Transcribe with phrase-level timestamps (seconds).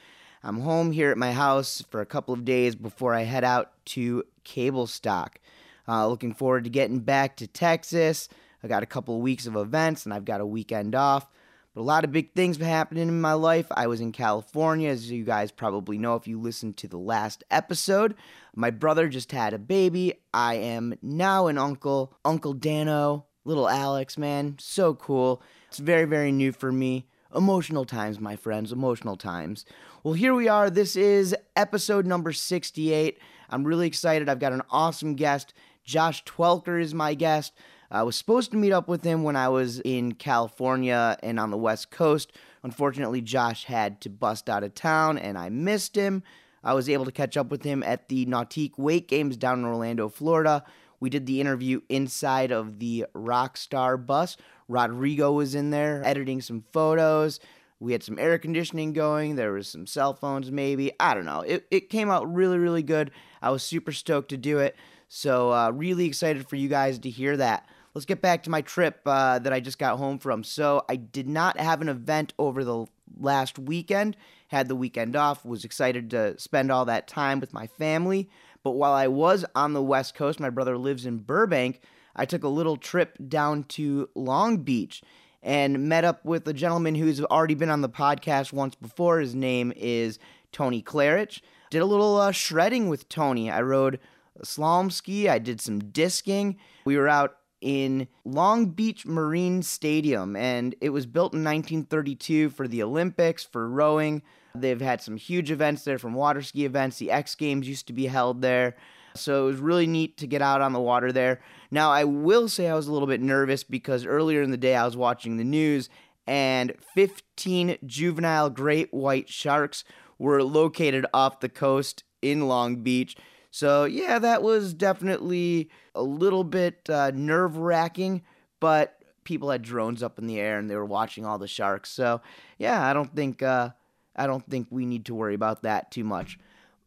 [0.41, 3.72] I'm home here at my house for a couple of days before I head out
[3.88, 5.41] to Cable Stock.
[5.86, 8.30] Uh, looking forward to getting back to Texas.
[8.63, 11.28] I got a couple of weeks of events and I've got a weekend off.
[11.73, 13.66] But a lot of big things happening in my life.
[13.72, 17.44] I was in California, as you guys probably know if you listened to the last
[17.50, 18.13] episode.
[18.56, 20.13] My brother just had a baby.
[20.33, 22.13] I am now an uncle.
[22.23, 25.41] Uncle Dano, little Alex, man, so cool.
[25.67, 27.07] It's very, very new for me.
[27.35, 29.66] Emotional times, my friends, emotional times.
[30.03, 30.69] Well, here we are.
[30.69, 33.17] This is episode number 68.
[33.50, 34.29] I'm really excited.
[34.29, 35.56] I've got an awesome guest.
[35.83, 37.53] Josh Twelker is my guest.
[37.91, 41.51] I was supposed to meet up with him when I was in California and on
[41.51, 42.31] the West Coast.
[42.63, 46.23] Unfortunately, Josh had to bust out of town and I missed him.
[46.63, 49.66] I was able to catch up with him at the Nautique Wake Games down in
[49.66, 50.63] Orlando, Florida.
[50.99, 54.38] We did the interview inside of the Rockstar bus.
[54.69, 57.41] Rodrigo was in there editing some photos.
[57.81, 59.35] We had some air conditioning going.
[59.35, 60.94] There was some cell phones, maybe.
[61.01, 61.41] I don't know.
[61.41, 63.11] It, it came out really, really good.
[63.41, 64.77] I was super stoked to do it.
[65.09, 68.62] So, uh, really excited for you guys to hear that let's get back to my
[68.62, 70.44] trip uh, that I just got home from.
[70.44, 72.86] So I did not have an event over the
[73.20, 74.18] last weekend.
[74.48, 75.46] Had the weekend off.
[75.46, 78.30] Was excited to spend all that time with my family.
[78.64, 81.81] But while I was on the West Coast, my brother lives in Burbank.
[82.16, 85.02] I took a little trip down to Long Beach
[85.42, 89.20] and met up with a gentleman who's already been on the podcast once before.
[89.20, 90.20] His name is
[90.52, 91.42] Tony Klarich.
[91.70, 93.50] Did a little uh, shredding with Tony.
[93.52, 94.00] I rode
[94.44, 95.28] slalom ski.
[95.28, 96.58] I did some disking.
[96.86, 102.68] We were out in Long Beach Marine Stadium, and it was built in 1932 for
[102.68, 104.22] the Olympics, for rowing.
[104.53, 106.97] They've had some huge events there from water ski events.
[106.97, 108.75] The X Games used to be held there.
[109.16, 111.40] So it was really neat to get out on the water there.
[111.72, 114.75] Now, I will say I was a little bit nervous because earlier in the day
[114.75, 115.90] I was watching the news
[116.28, 119.84] and 15 juvenile great white sharks
[120.18, 123.15] were located off the coast in Long Beach.
[123.53, 128.23] So, yeah, that was definitely a little bit uh, nerve wracking,
[128.59, 131.91] but people had drones up in the air and they were watching all the sharks.
[131.91, 132.19] So,
[132.57, 133.69] yeah, I don't think uh,
[134.15, 136.39] I don't think we need to worry about that too much.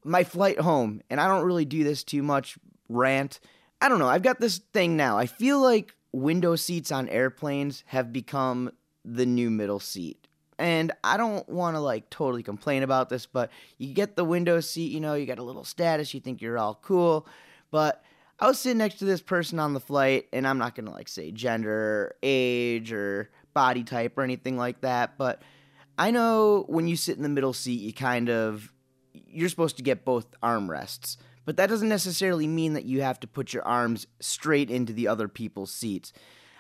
[0.03, 2.59] My flight home, and I don't really do this too much
[2.89, 3.39] rant.
[3.81, 4.09] I don't know.
[4.09, 5.17] I've got this thing now.
[5.17, 8.73] I feel like window seats on airplanes have become
[9.05, 10.27] the new middle seat
[10.59, 14.61] and I don't want to like totally complain about this, but you get the window
[14.61, 17.27] seat, you know, you got a little status, you think you're all cool.
[17.71, 18.03] But
[18.39, 21.09] I was sitting next to this person on the flight, and I'm not gonna like
[21.09, 25.43] say gender, age, or body type or anything like that, but
[25.99, 28.73] I know when you sit in the middle seat, you kind of
[29.13, 31.17] you're supposed to get both armrests,
[31.47, 35.09] but that doesn't necessarily mean that you have to put your arms straight into the
[35.09, 36.13] other people's seats.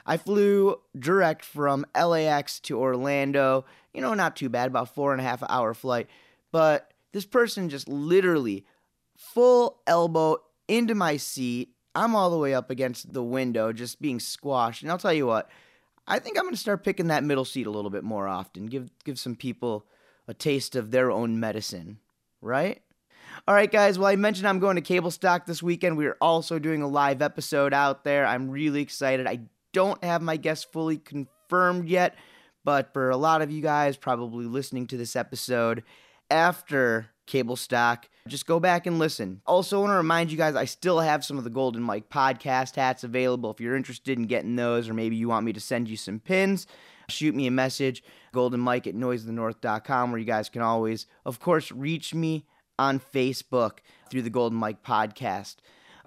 [0.06, 3.64] I flew direct from LAX to Orlando.
[3.96, 6.08] You know, not too bad, about four and a half hour flight.
[6.52, 8.66] But this person just literally
[9.16, 10.36] full elbow
[10.68, 11.70] into my seat.
[11.94, 14.82] I'm all the way up against the window, just being squashed.
[14.82, 15.48] And I'll tell you what,
[16.06, 18.66] I think I'm going to start picking that middle seat a little bit more often.
[18.66, 19.86] Give give some people
[20.28, 21.98] a taste of their own medicine,
[22.40, 22.82] right?
[23.48, 23.98] All right, guys.
[23.98, 25.96] Well, I mentioned I'm going to Cable Stock this weekend.
[25.96, 28.26] We are also doing a live episode out there.
[28.26, 29.26] I'm really excited.
[29.26, 29.40] I
[29.72, 32.14] don't have my guest fully confirmed yet,
[32.66, 35.84] but for a lot of you guys probably listening to this episode
[36.28, 39.40] after Cable Stock, just go back and listen.
[39.46, 42.74] Also, want to remind you guys I still have some of the Golden Mike podcast
[42.74, 43.52] hats available.
[43.52, 46.18] If you're interested in getting those, or maybe you want me to send you some
[46.18, 46.66] pins,
[47.08, 48.02] shoot me a message,
[48.32, 52.46] Golden Mike at noiseofthenorth.com, where you guys can always, of course, reach me
[52.80, 53.78] on Facebook
[54.10, 55.56] through the Golden Mike podcast.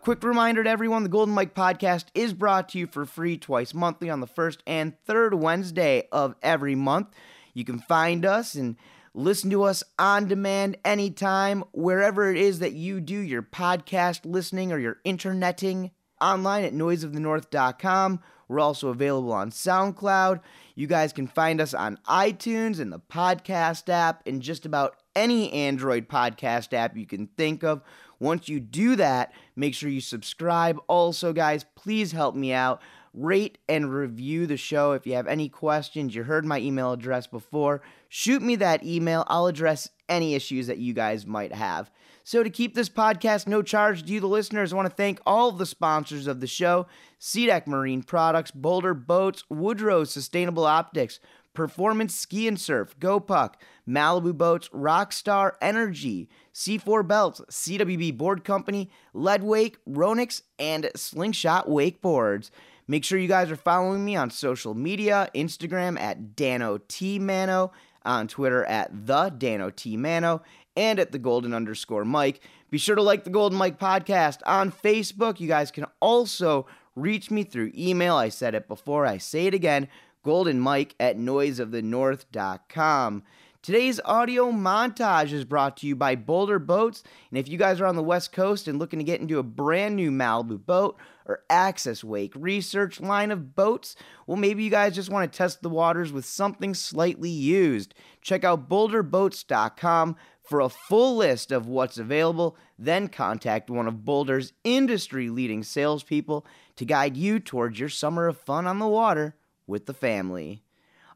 [0.02, 3.74] Quick reminder to everyone the Golden Mike podcast is brought to you for free twice
[3.74, 7.08] monthly on the first and third Wednesday of every month.
[7.54, 8.78] You can find us and
[9.14, 14.72] Listen to us on demand anytime, wherever it is that you do your podcast listening
[14.72, 15.92] or your interneting
[16.22, 18.20] online at noiseofthenorth.com.
[18.48, 20.42] We're also available on SoundCloud.
[20.76, 25.52] You guys can find us on iTunes and the podcast app and just about any
[25.52, 27.82] Android podcast app you can think of.
[28.20, 30.80] Once you do that, make sure you subscribe.
[30.88, 32.82] Also, guys, please help me out
[33.14, 34.92] rate and review the show.
[34.92, 39.24] If you have any questions, you heard my email address before, shoot me that email.
[39.28, 41.92] I'll address any issues that you guys might have.
[42.24, 45.20] So, to keep this podcast no charge to you, the listeners, I want to thank
[45.26, 46.86] all of the sponsors of the show
[47.20, 51.20] SeaDek Marine Products, Boulder Boats, Woodrow Sustainable Optics,
[51.54, 53.56] Performance Ski and Surf, GoPuck,
[53.88, 62.52] Malibu Boats, Rockstar Energy, C4 Belts, CWB Board Company, Lead Wake, Ronix, and Slingshot Wakeboards.
[62.88, 67.72] Make sure you guys are following me on social media Instagram at Dano T Mano,
[68.04, 70.42] on Twitter at the Dano T Mano,
[70.76, 72.42] and at the Golden underscore Mike.
[72.72, 75.40] Be sure to like the Golden Mike podcast on Facebook.
[75.40, 78.16] You guys can also reach me through email.
[78.16, 79.88] I said it before, I say it again
[80.30, 83.24] Golden Mike at noiseofthenorth.com.
[83.64, 87.02] Today's audio montage is brought to you by Boulder Boats.
[87.32, 89.44] And if you guys are on the West Coast and looking to get into a
[89.44, 93.96] brand new Malibu boat or Axis Wake research line of boats,
[94.28, 97.96] well, maybe you guys just want to test the waters with something slightly used.
[98.22, 102.56] Check out boulderboats.com for a full list of what's available.
[102.78, 108.38] Then contact one of Boulder's industry leading salespeople to guide you towards your summer of
[108.38, 109.36] fun on the water
[109.70, 110.64] with the family.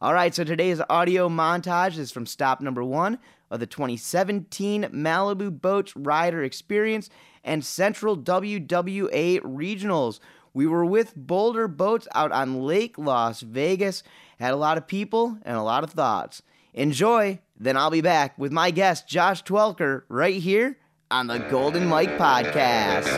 [0.01, 3.19] All right, so today's audio montage is from stop number one
[3.49, 7.09] of the 2017 Malibu Boats Rider Experience
[7.43, 10.19] and Central WWA Regionals.
[10.53, 14.03] We were with Boulder Boats out on Lake Las Vegas,
[14.39, 16.41] had a lot of people and a lot of thoughts.
[16.73, 20.77] Enjoy, then I'll be back with my guest, Josh Twelker, right here
[21.09, 23.13] on the Golden Mike Podcast.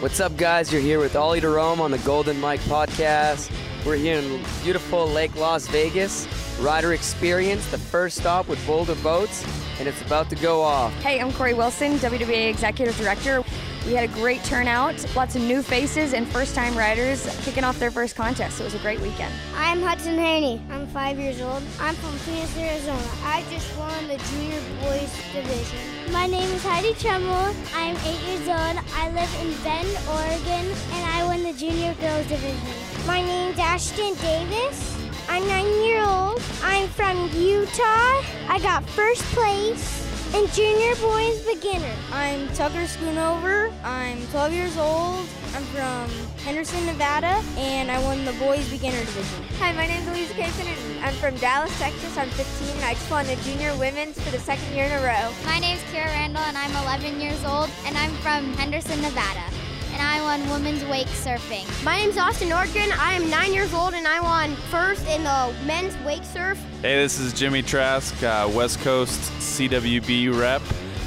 [0.00, 0.72] What's up, guys?
[0.72, 3.52] You're here with Ollie Jerome on the Golden Mike podcast.
[3.84, 6.26] We're here in beautiful Lake Las Vegas.
[6.58, 9.44] Rider Experience, the first stop with Boulder Boats,
[9.78, 10.90] and it's about to go off.
[11.02, 13.44] Hey, I'm Corey Wilson, WWA Executive Director.
[13.86, 17.78] We had a great turnout, lots of new faces and first time riders kicking off
[17.78, 18.60] their first contest.
[18.60, 19.32] It was a great weekend.
[19.54, 20.60] I'm Hudson Haney.
[20.70, 21.62] I'm five years old.
[21.80, 23.02] I'm from Phoenix, Arizona.
[23.24, 26.12] I just won the junior boys division.
[26.12, 27.54] My name is Heidi Tremble.
[27.74, 28.84] I'm eight years old.
[28.94, 33.06] I live in Bend, Oregon, and I won the junior girls division.
[33.06, 34.96] My name's Ashton Davis.
[35.28, 36.42] I'm nine years old.
[36.62, 38.20] I'm from Utah.
[38.48, 41.94] I got first place in Junior Boys Beginner.
[42.12, 43.72] I'm Tucker Schoonover.
[43.82, 45.26] I'm 12 years old.
[45.54, 46.08] I'm from
[46.44, 49.44] Henderson, Nevada, and I won the Boys Beginner Division.
[49.58, 52.16] Hi, my name is Louisa Kaysen, and I'm from Dallas, Texas.
[52.16, 55.02] I'm 15, and I just won the Junior Women's for the second year in a
[55.02, 55.32] row.
[55.44, 59.59] My name is Kira Randall, and I'm 11 years old, and I'm from Henderson, Nevada
[60.00, 61.66] and I won women's wake surfing.
[61.84, 62.90] My name's Austin Nordgren.
[62.98, 66.58] I am nine years old and I won first in the men's wake surf.
[66.80, 70.62] Hey, this is Jimmy Trask, uh, West Coast CWB rep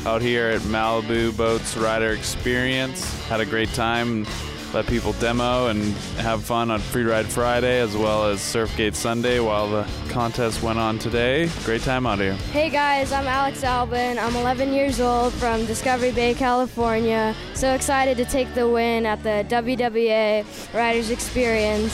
[0.05, 3.03] out here at Malibu Boats Rider Experience.
[3.25, 4.25] Had a great time
[4.73, 5.83] let people demo and
[6.17, 10.79] have fun on Free Ride Friday as well as Surfgate Sunday while the contest went
[10.79, 11.49] on today.
[11.63, 12.33] Great time out here.
[12.33, 14.17] Hey guys, I'm Alex Albin.
[14.17, 17.35] I'm 11 years old from Discovery Bay, California.
[17.53, 21.93] So excited to take the win at the WWA Riders Experience.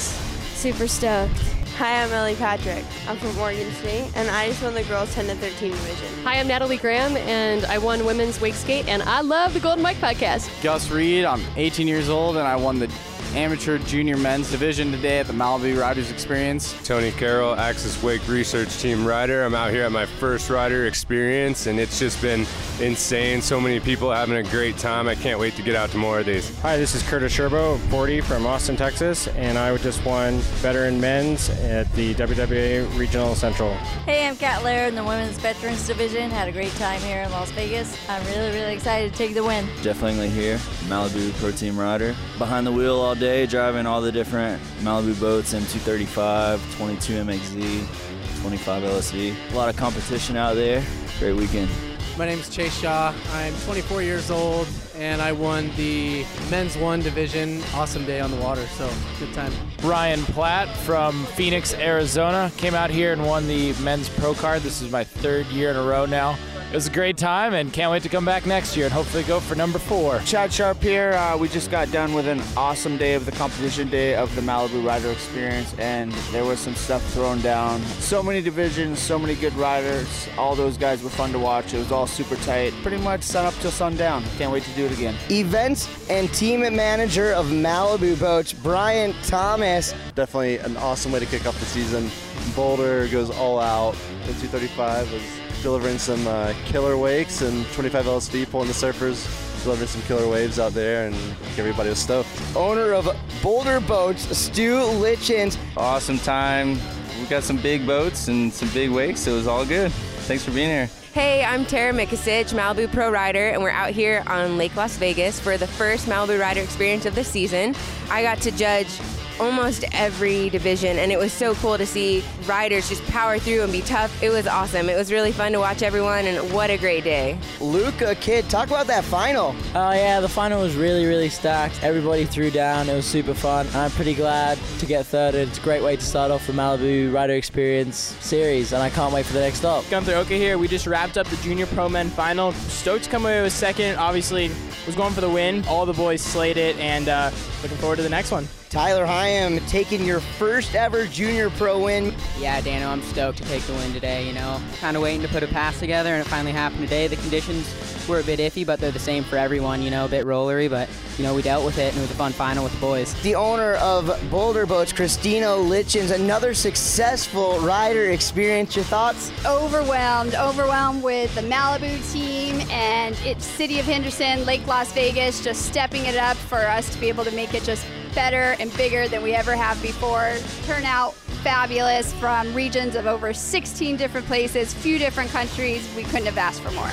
[0.54, 1.59] Super stoked.
[1.80, 2.84] Hi, I'm Ellie Patrick.
[3.08, 6.24] I'm from Oregon State, and I just won the girls 10 to 13 division.
[6.26, 9.82] Hi, I'm Natalie Graham, and I won women's wake skate, and I love the Golden
[9.82, 10.50] Mike podcast.
[10.62, 12.92] Gus Reed, I'm 18 years old, and I won the
[13.34, 16.76] amateur junior men's division today at the Malibu Riders Experience.
[16.84, 19.44] Tony Carroll, Axis Wake Research Team rider.
[19.44, 22.46] I'm out here at my first rider experience, and it's just been
[22.80, 23.42] insane.
[23.42, 25.08] So many people having a great time.
[25.08, 26.58] I can't wait to get out to more of these.
[26.60, 31.50] Hi, this is Curtis Sherbo, 40 from Austin, Texas, and I just won veteran men's
[31.50, 33.74] at the WWA Regional Central.
[34.06, 36.30] Hey, I'm Kat Laird in the Women's Veterans Division.
[36.30, 37.98] Had a great time here in Las Vegas.
[38.10, 39.68] I'm really, really excited to take the win.
[39.82, 40.58] Jeff Langley here,
[40.88, 42.16] Malibu Pro Team rider.
[42.38, 48.84] Behind the wheel all day, driving all the different Malibu boats M235, 22 MXZ, 25
[48.84, 49.52] LSV.
[49.52, 50.84] A lot of competition out there.
[51.18, 51.72] Great weekend.
[52.20, 53.12] My name is Chase Shaw.
[53.32, 57.64] I'm 24 years old and I won the men's one division.
[57.74, 58.88] Awesome day on the water, so
[59.18, 59.54] good time.
[59.82, 64.62] Ryan Platt from Phoenix, Arizona came out here and won the men's pro card.
[64.62, 66.38] This is my third year in a row now.
[66.72, 69.24] It was a great time and can't wait to come back next year and hopefully
[69.24, 70.20] go for number four.
[70.20, 71.14] Chad Sharp here.
[71.14, 74.42] Uh, we just got done with an awesome day of the competition day of the
[74.42, 77.82] Malibu Rider Experience, and there was some stuff thrown down.
[77.82, 80.30] So many divisions, so many good riders.
[80.38, 81.74] All those guys were fun to watch.
[81.74, 82.72] It was all super tight.
[82.84, 84.24] Pretty much sun up till sundown.
[84.38, 85.16] Can't wait to do it again.
[85.32, 89.96] Events and team manager of Malibu Boats, Brian Thomas.
[90.14, 92.12] Definitely an awesome way to kick off the season.
[92.56, 93.94] Boulder goes all out.
[94.28, 99.28] The 235 was delivering some uh, killer wakes and 25 LSV pulling the surfers,
[99.64, 101.16] delivering some killer waves out there, and
[101.58, 102.30] everybody was stoked.
[102.56, 103.10] Owner of
[103.42, 105.58] Boulder Boats, Stu Litchens.
[105.76, 106.78] Awesome time.
[107.20, 109.92] We got some big boats and some big wakes, so it was all good.
[110.28, 110.90] Thanks for being here.
[111.14, 115.40] Hey, I'm Tarah Mikacich, Malibu Pro Rider, and we're out here on Lake Las Vegas
[115.40, 117.76] for the first Malibu Rider experience of the season.
[118.10, 119.00] I got to judge
[119.40, 123.72] almost every division, and it was so cool to see riders just power through and
[123.72, 124.22] be tough.
[124.22, 124.90] It was awesome.
[124.90, 127.38] It was really fun to watch everyone, and what a great day.
[127.60, 129.56] Luca, kid, talk about that final.
[129.76, 131.84] Oh, uh, yeah, the final was really, really stacked.
[131.84, 132.90] Everybody threw down.
[132.90, 133.68] It was super fun.
[133.74, 135.36] I'm pretty glad to get third.
[135.36, 139.14] It's a great way to start off the Malibu Rider Experience series, and I can't
[139.14, 139.84] wait for the next stop.
[139.90, 140.58] Gunther Oka here.
[140.58, 142.52] We just wrapped up the Junior Pro Men final.
[142.52, 143.98] Stoked to come away with second.
[143.98, 144.52] Obviously,
[144.86, 145.64] was going for the win.
[145.68, 147.32] All the boys slayed it, and uh,
[147.62, 148.48] looking forward to the next one.
[148.70, 152.14] Tyler Higham taking your first ever junior pro win.
[152.38, 154.28] Yeah, Dano, I'm stoked to take the win today.
[154.28, 157.08] You know, kind of waiting to put a pass together, and it finally happened today.
[157.08, 157.68] The conditions
[158.08, 159.82] were a bit iffy, but they're the same for everyone.
[159.82, 162.12] You know, a bit rollery, but you know we dealt with it, and it was
[162.12, 163.20] a fun final with the boys.
[163.24, 168.76] The owner of Boulder Boats, Christina Litchens, another successful rider experience.
[168.76, 169.32] Your thoughts?
[169.48, 175.66] Overwhelmed, overwhelmed with the Malibu team and it's City of Henderson, Lake Las Vegas, just
[175.66, 177.84] stepping it up for us to be able to make it just
[178.20, 180.34] better and bigger than we ever have before.
[180.66, 185.88] Turnout fabulous from regions of over 16 different places, few different countries.
[185.96, 186.92] We couldn't have asked for more.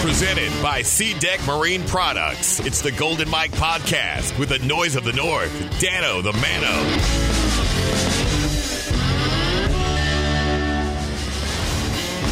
[0.00, 2.60] Presented by SeaDek Marine Products.
[2.60, 6.72] It's the Golden Mike Podcast with the noise of the North, Dano the Mano.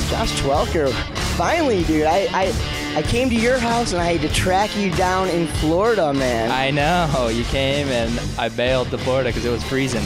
[0.09, 0.91] Josh Twelker,
[1.37, 2.07] finally, dude.
[2.07, 5.47] I, I I came to your house and I had to track you down in
[5.47, 6.51] Florida, man.
[6.51, 7.29] I know.
[7.29, 10.03] You came and I bailed to Florida because it was freezing.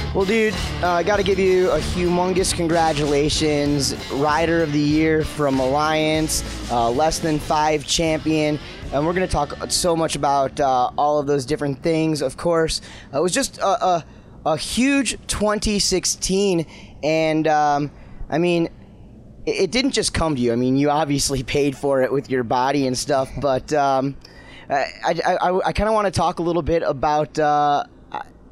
[0.14, 3.94] well, dude, uh, I got to give you a humongous congratulations.
[4.12, 8.58] Rider of the Year from Alliance, uh, less than five champion.
[8.94, 12.38] And we're going to talk so much about uh, all of those different things, of
[12.38, 12.80] course.
[13.12, 14.04] it was just a, a,
[14.46, 16.64] a huge 2016.
[17.02, 17.90] And, um,
[18.30, 18.70] I mean,
[19.46, 20.52] it didn't just come to you.
[20.52, 24.16] I mean, you obviously paid for it with your body and stuff, but um,
[24.68, 27.84] I, I, I, I kind of want to talk a little bit about uh,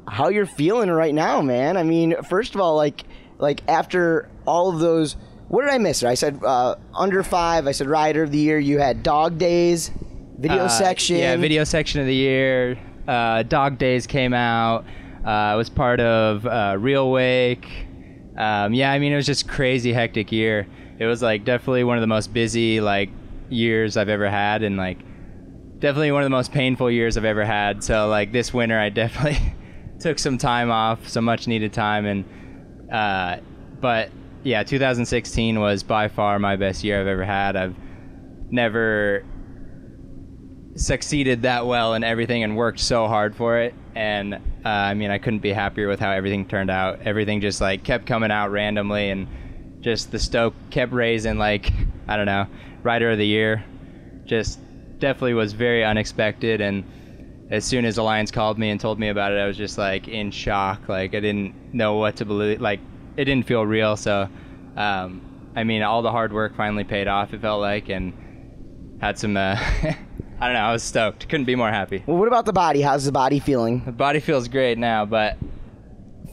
[0.07, 1.77] how you're feeling right now, man.
[1.77, 3.03] I mean, first of all, like
[3.37, 5.15] like after all of those,
[5.47, 6.03] what did I miss?
[6.03, 7.67] I said uh, under five.
[7.67, 8.59] I said rider of the year.
[8.59, 9.91] You had Dog Dayz,
[10.37, 11.17] video uh, section.
[11.17, 12.77] Yeah, video section of the year.
[13.07, 14.85] Uh, Dog Dayz came out.
[15.25, 17.87] Uh, I was part of uh, Real Wake.
[18.37, 20.67] Um, yeah, I mean, it was just crazy hectic year
[21.01, 23.09] it was like definitely one of the most busy like
[23.49, 24.99] years I've ever had, and like
[25.79, 27.83] definitely one of the most painful years I've ever had.
[27.83, 29.55] So like this winter, I definitely
[29.99, 33.37] took some time off, some much needed time, and uh,
[33.79, 34.11] but
[34.43, 37.55] yeah, 2016 was by far my best year I've ever had.
[37.55, 37.75] I've
[38.51, 39.25] never
[40.75, 45.11] succeeded that well in everything and worked so hard for it and uh, i mean
[45.11, 48.51] i couldn't be happier with how everything turned out everything just like kept coming out
[48.51, 49.27] randomly and
[49.81, 51.71] just the stoke kept raising like
[52.11, 52.47] I don't know,
[52.83, 53.63] rider of the year.
[54.25, 54.59] Just
[54.99, 56.83] definitely was very unexpected and
[57.49, 60.07] as soon as Alliance called me and told me about it, I was just like
[60.09, 60.89] in shock.
[60.89, 62.59] Like I didn't know what to believe.
[62.59, 62.81] Like
[63.15, 63.95] it didn't feel real.
[63.95, 64.27] So,
[64.75, 65.21] um,
[65.55, 67.33] I mean, all the hard work finally paid off.
[67.33, 68.13] It felt like, and
[69.01, 69.35] had some.
[69.35, 69.57] Uh,
[70.41, 70.61] I don't know.
[70.61, 71.29] I was stoked.
[71.29, 72.03] Couldn't be more happy.
[72.07, 72.81] Well, what about the body?
[72.81, 73.85] How's the body feeling?
[73.85, 75.37] The body feels great now, but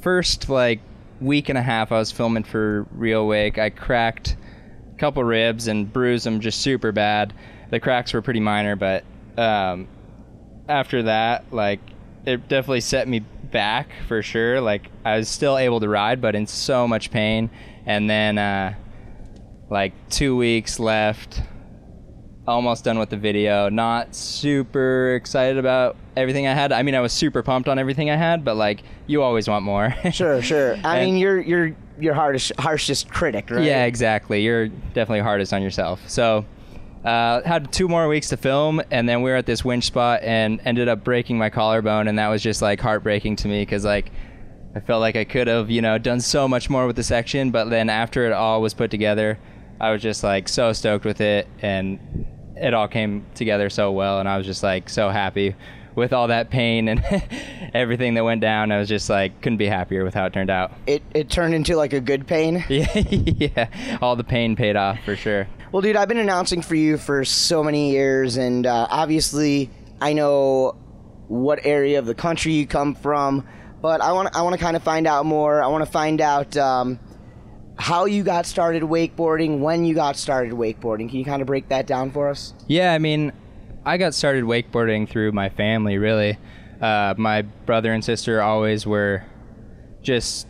[0.00, 0.80] first like
[1.20, 3.58] week and a half, I was filming for Real Wake.
[3.58, 4.36] I cracked
[4.94, 7.34] a couple ribs and bruised them just super bad.
[7.68, 9.04] The cracks were pretty minor, but
[9.36, 9.86] um,
[10.70, 11.80] after that, like
[12.24, 14.58] it definitely set me back for sure.
[14.62, 17.50] Like I was still able to ride, but in so much pain.
[17.84, 18.74] And then uh,
[19.68, 21.42] like two weeks left,
[22.48, 23.68] almost done with the video.
[23.68, 26.72] Not super excited about everything I had.
[26.72, 29.64] I mean, I was super pumped on everything I had, but like you always want
[29.64, 29.94] more.
[30.12, 30.76] Sure, sure.
[30.84, 33.64] I And- mean, you're you're your hardest harshest critic, right?
[33.64, 34.42] Yeah, exactly.
[34.42, 36.00] You're definitely hardest on yourself.
[36.08, 36.44] So,
[37.04, 40.20] uh, had two more weeks to film, and then we were at this winch spot
[40.22, 43.84] and ended up breaking my collarbone, and that was just like heartbreaking to me because
[43.84, 44.10] like
[44.76, 47.50] I felt like I could have you know done so much more with the section,
[47.50, 49.38] but then after it all was put together,
[49.80, 51.98] I was just like so stoked with it, and
[52.60, 55.54] it all came together so well, and I was just like so happy.
[55.94, 57.02] With all that pain and
[57.74, 60.50] everything that went down, I was just like couldn't be happier with how it turned
[60.50, 60.70] out.
[60.86, 62.64] It it turned into like a good pain.
[62.68, 63.98] Yeah, yeah.
[64.00, 65.48] All the pain paid off for sure.
[65.72, 70.12] Well, dude, I've been announcing for you for so many years, and uh, obviously, I
[70.12, 70.76] know
[71.26, 73.46] what area of the country you come from,
[73.82, 75.60] but I want I want to kind of find out more.
[75.60, 77.00] I want to find out um,
[77.78, 81.08] how you got started wakeboarding, when you got started wakeboarding.
[81.08, 82.54] Can you kind of break that down for us?
[82.66, 83.32] Yeah, I mean,
[83.84, 86.38] I got started wakeboarding through my family, really.
[86.80, 89.24] Uh, my brother and sister always were
[90.02, 90.46] just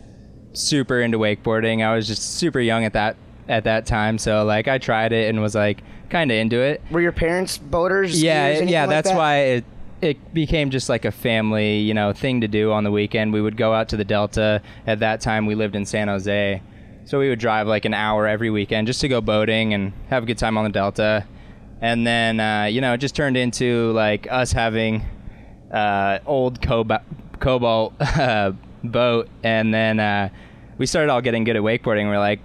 [0.52, 1.84] super into wakeboarding.
[1.86, 3.16] I was just super young at that
[3.48, 6.82] at that time, so like I tried it and was like kind of into it.
[6.90, 8.22] Were your parents boaters?
[8.22, 9.16] Yeah, skiers, yeah, like that's that?
[9.16, 9.64] why it
[10.00, 13.32] it became just like a family, you know, thing to do on the weekend.
[13.32, 14.62] We would go out to the Delta.
[14.86, 16.62] At that time, we lived in San Jose,
[17.08, 20.24] so we would drive like an hour every weekend just to go boating and have
[20.24, 21.26] a good time on the Delta.
[21.80, 25.02] And then, uh, you know, it just turned into like us having
[25.72, 27.02] uh, old Coba-
[27.40, 28.52] Cobalt uh,
[28.84, 30.28] boat, and then uh,
[30.76, 32.08] we started all getting good at wakeboarding.
[32.08, 32.40] We're like,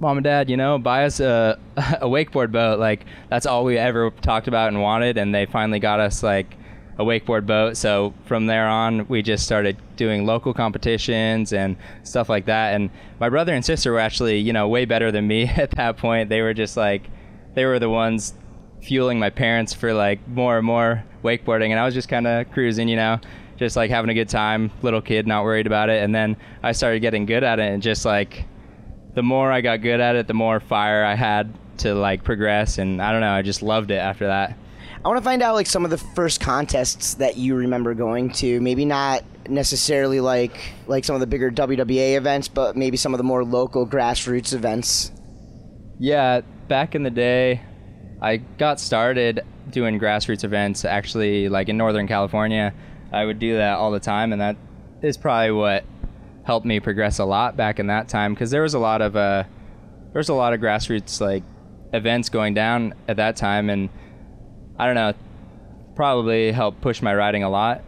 [0.00, 2.78] mom and dad, you know, buy us a, a wakeboard boat.
[2.78, 6.58] Like that's all we ever talked about and wanted, and they finally got us like
[6.98, 7.78] a wakeboard boat.
[7.78, 12.74] So from there on, we just started doing local competitions and stuff like that.
[12.74, 12.88] And
[13.20, 16.30] my brother and sister were actually, you know, way better than me at that point.
[16.30, 17.10] They were just like,
[17.54, 18.32] they were the ones
[18.82, 22.50] fueling my parents for like more and more wakeboarding, and I was just kind of
[22.52, 23.20] cruising, you know.
[23.56, 26.04] Just like having a good time, little kid, not worried about it.
[26.04, 28.46] And then I started getting good at it, and just like
[29.14, 32.78] the more I got good at it, the more fire I had to like progress.
[32.78, 34.56] And I don't know, I just loved it after that.
[35.04, 38.30] I want to find out like some of the first contests that you remember going
[38.34, 38.60] to.
[38.60, 43.18] Maybe not necessarily like like some of the bigger WWA events, but maybe some of
[43.18, 45.12] the more local grassroots events.
[45.98, 47.62] Yeah, back in the day,
[48.20, 52.74] I got started doing grassroots events actually like in Northern California.
[53.12, 54.56] I would do that all the time, and that
[55.02, 55.84] is probably what
[56.44, 59.16] helped me progress a lot back in that time because there was a lot of
[59.16, 59.44] uh,
[60.12, 61.42] there was a lot of grassroots like
[61.92, 63.88] events going down at that time, and
[64.78, 65.14] I don't know,
[65.94, 67.82] probably helped push my riding a lot.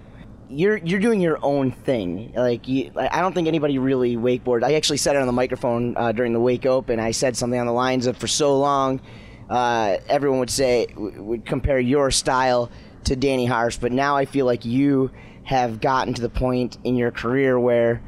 [0.53, 2.33] You're you're doing your own thing.
[2.35, 4.65] Like you, I don't think anybody really wakeboard.
[4.65, 6.99] I actually said it on the microphone uh, during the Wake Open.
[6.99, 9.01] I said something on the lines of for so long,
[9.49, 12.71] uh, everyone would say would compare your style
[13.05, 15.11] to Danny Harf, but now I feel like you
[15.45, 18.03] have gotten to the point in your career where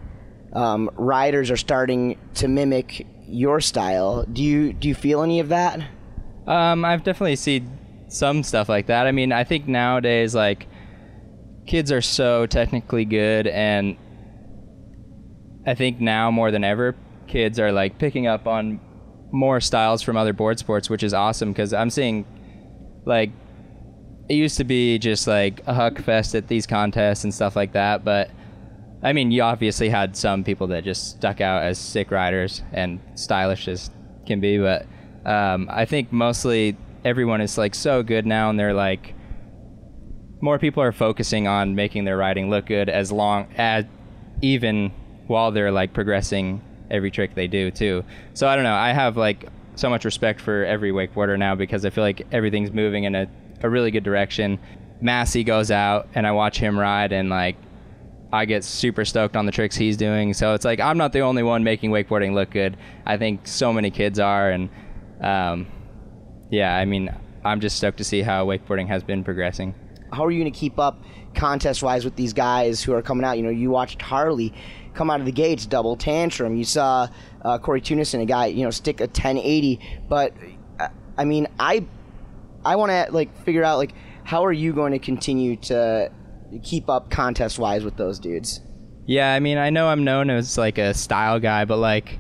[0.53, 4.25] um, riders are starting to mimic your style.
[4.25, 5.81] Do you do you feel any of that?
[6.47, 7.79] Um, I've definitely seen
[8.09, 9.07] some stuff like that.
[9.07, 10.67] I mean, I think nowadays, like,
[11.67, 13.97] kids are so technically good, and
[15.67, 16.97] I think now more than ever,
[17.27, 18.81] kids are like picking up on
[19.33, 22.27] more styles from other board sports, which is awesome because I'm seeing,
[23.05, 23.31] like,
[24.29, 27.73] it used to be just like a huck fest at these contests and stuff like
[27.73, 28.31] that, but
[29.03, 33.01] I mean, you obviously had some people that just stuck out as sick riders and
[33.15, 33.91] stylish as
[34.27, 34.87] can be, but
[35.25, 39.15] um, I think mostly everyone is like so good now, and they're like
[40.43, 43.87] more people are focusing on making their riding look good as long as
[44.43, 44.93] even
[45.29, 48.05] while they're like progressing every trick they do too.
[48.35, 48.75] So I don't know.
[48.75, 52.73] I have like so much respect for every wakeboarder now because I feel like everything's
[52.73, 53.29] moving in a,
[53.63, 54.59] a really good direction.
[55.01, 57.57] Massi goes out and I watch him ride and like
[58.33, 60.35] I get super stoked on the tricks he's doing.
[60.35, 62.77] So it's like I'm not the only one making wakeboarding look good.
[63.07, 64.71] I think so many kids are, and
[65.21, 65.67] um,
[66.51, 69.75] yeah, I mean I'm just stoked to see how wakeboarding has been progressing.
[70.13, 71.03] How are you going to keep up
[71.35, 73.37] contest wise with these guys who are coming out?
[73.39, 74.53] You know, you watched Harley
[74.95, 76.57] come out of the gates, double tantrum.
[76.57, 77.09] You saw
[77.43, 79.81] uh, Cory Teunissen, a guy, you know, stick a 1080.
[80.09, 80.35] But
[80.79, 81.87] uh, I mean, I
[82.65, 83.95] I want to like figure out like
[84.25, 86.11] how are you going to continue to
[86.63, 88.61] keep up contest wise with those dudes?
[89.07, 92.19] Yeah, I mean, I know I'm known as like a style guy, but like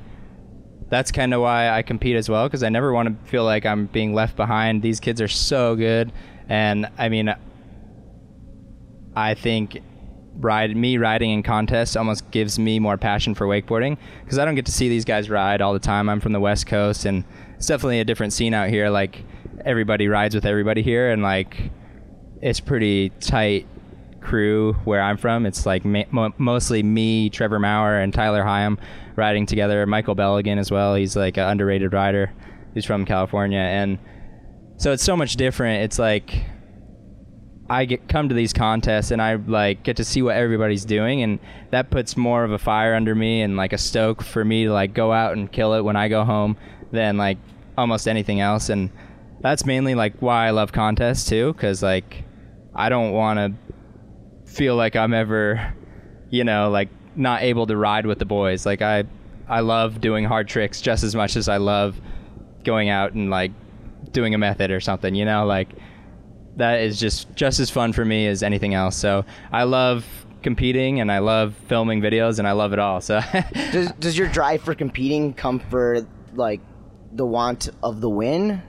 [0.89, 3.65] that's kind of why I compete as well because I never want to feel like
[3.65, 4.83] I'm being left behind.
[4.83, 6.13] These kids are so good,
[6.49, 7.33] and I mean,
[9.15, 9.81] I think
[10.39, 14.55] ride me riding in contests almost gives me more passion for wakeboarding because I don't
[14.55, 16.09] get to see these guys ride all the time.
[16.09, 17.25] I'm from the West Coast, and
[17.57, 18.89] it's definitely a different scene out here.
[18.91, 19.25] Like
[19.65, 21.71] everybody rides with everybody here, and like
[22.41, 23.67] it's pretty tight
[24.21, 25.47] crew where I'm from.
[25.47, 28.79] It's like ma- mo- mostly me, Trevor Maurer, and Tyler Higham
[29.17, 29.87] riding together.
[29.87, 30.95] Michael Belligan as well.
[30.95, 32.33] He's like an underrated rider.
[32.75, 33.99] He's from California, and
[34.79, 35.85] so it's so much different.
[35.85, 36.45] It's like
[37.73, 41.23] I get come to these contests and I like get to see what everybody's doing,
[41.23, 41.39] and
[41.71, 44.73] that puts more of a fire under me and like a stoke for me to
[44.75, 46.59] like go out and kill it when I go home
[46.91, 47.39] than like
[47.79, 48.69] almost anything else.
[48.69, 48.91] And
[49.41, 52.25] that's mainly like why I love contests too, because like
[52.75, 55.75] I don't want to feel like I'm ever,
[56.29, 58.67] you know, like not able to ride with the boys.
[58.67, 59.05] Like I,
[59.49, 61.99] I love doing hard tricks just as much as I love
[62.65, 63.53] going out and like
[64.11, 65.15] doing a method or something.
[65.15, 65.71] You know, like
[66.57, 68.97] that is just just as fun for me as anything else.
[68.97, 70.07] So I love
[70.43, 73.01] competing and I love filming videos and I love it all.
[73.01, 73.21] So
[73.73, 76.61] does does your drive for competing come for like
[77.13, 78.63] the want of the win?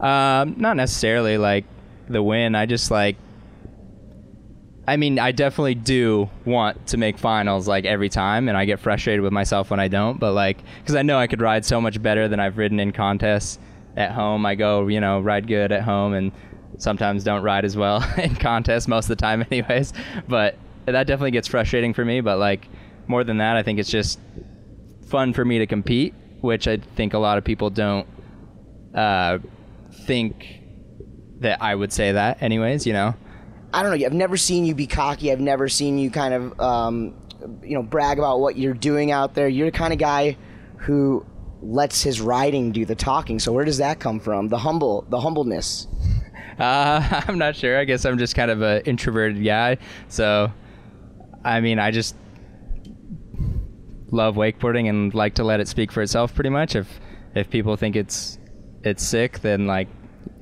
[0.00, 1.64] Um, not necessarily like
[2.08, 2.54] the win.
[2.54, 3.16] I just like
[4.88, 8.80] I mean, I definitely do want to make finals like every time, and I get
[8.80, 10.18] frustrated with myself when I don't.
[10.18, 12.92] But like, because I know I could ride so much better than I've ridden in
[12.92, 13.58] contests
[13.98, 14.46] at home.
[14.46, 16.32] I go, you know, ride good at home, and
[16.76, 19.92] sometimes don't ride as well in contests most of the time, anyways.
[20.28, 22.20] But that definitely gets frustrating for me.
[22.20, 22.68] But like,
[23.06, 24.20] more than that, I think it's just
[25.08, 28.06] fun for me to compete, which I think a lot of people don't
[28.94, 29.38] uh,
[30.06, 30.46] think
[31.40, 32.86] that I would say that, anyways.
[32.86, 33.14] You know.
[33.72, 34.06] I don't know.
[34.06, 35.30] I've never seen you be cocky.
[35.30, 37.14] I've never seen you kind of, um,
[37.62, 39.46] you know, brag about what you're doing out there.
[39.46, 40.38] You're the kind of guy
[40.78, 41.26] who
[41.60, 43.38] lets his riding do the talking.
[43.38, 44.48] So where does that come from?
[44.48, 45.86] The humble, the humbleness.
[46.68, 47.78] Uh, I'm not sure.
[47.78, 49.78] I guess I'm just kind of an introverted guy.
[50.08, 50.52] So,
[51.44, 52.16] I mean, I just
[54.10, 56.34] love wakeboarding and like to let it speak for itself.
[56.34, 56.74] Pretty much.
[56.74, 57.00] If
[57.36, 58.38] if people think it's
[58.82, 59.88] it's sick, then like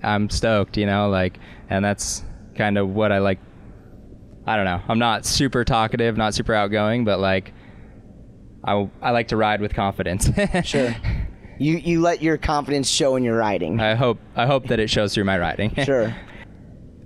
[0.03, 0.79] I'm stoked.
[0.79, 2.25] You know, like, and that's
[2.55, 3.39] kind of what I like.
[4.47, 4.81] I don't know.
[4.89, 7.53] I'm not super talkative, not super outgoing, but like
[8.65, 10.31] I, I like to ride with confidence.
[10.65, 10.95] sure.
[11.59, 13.81] You you let your confidence show in your riding.
[13.81, 15.75] I hope I hope that it shows through my riding.
[15.85, 16.15] sure.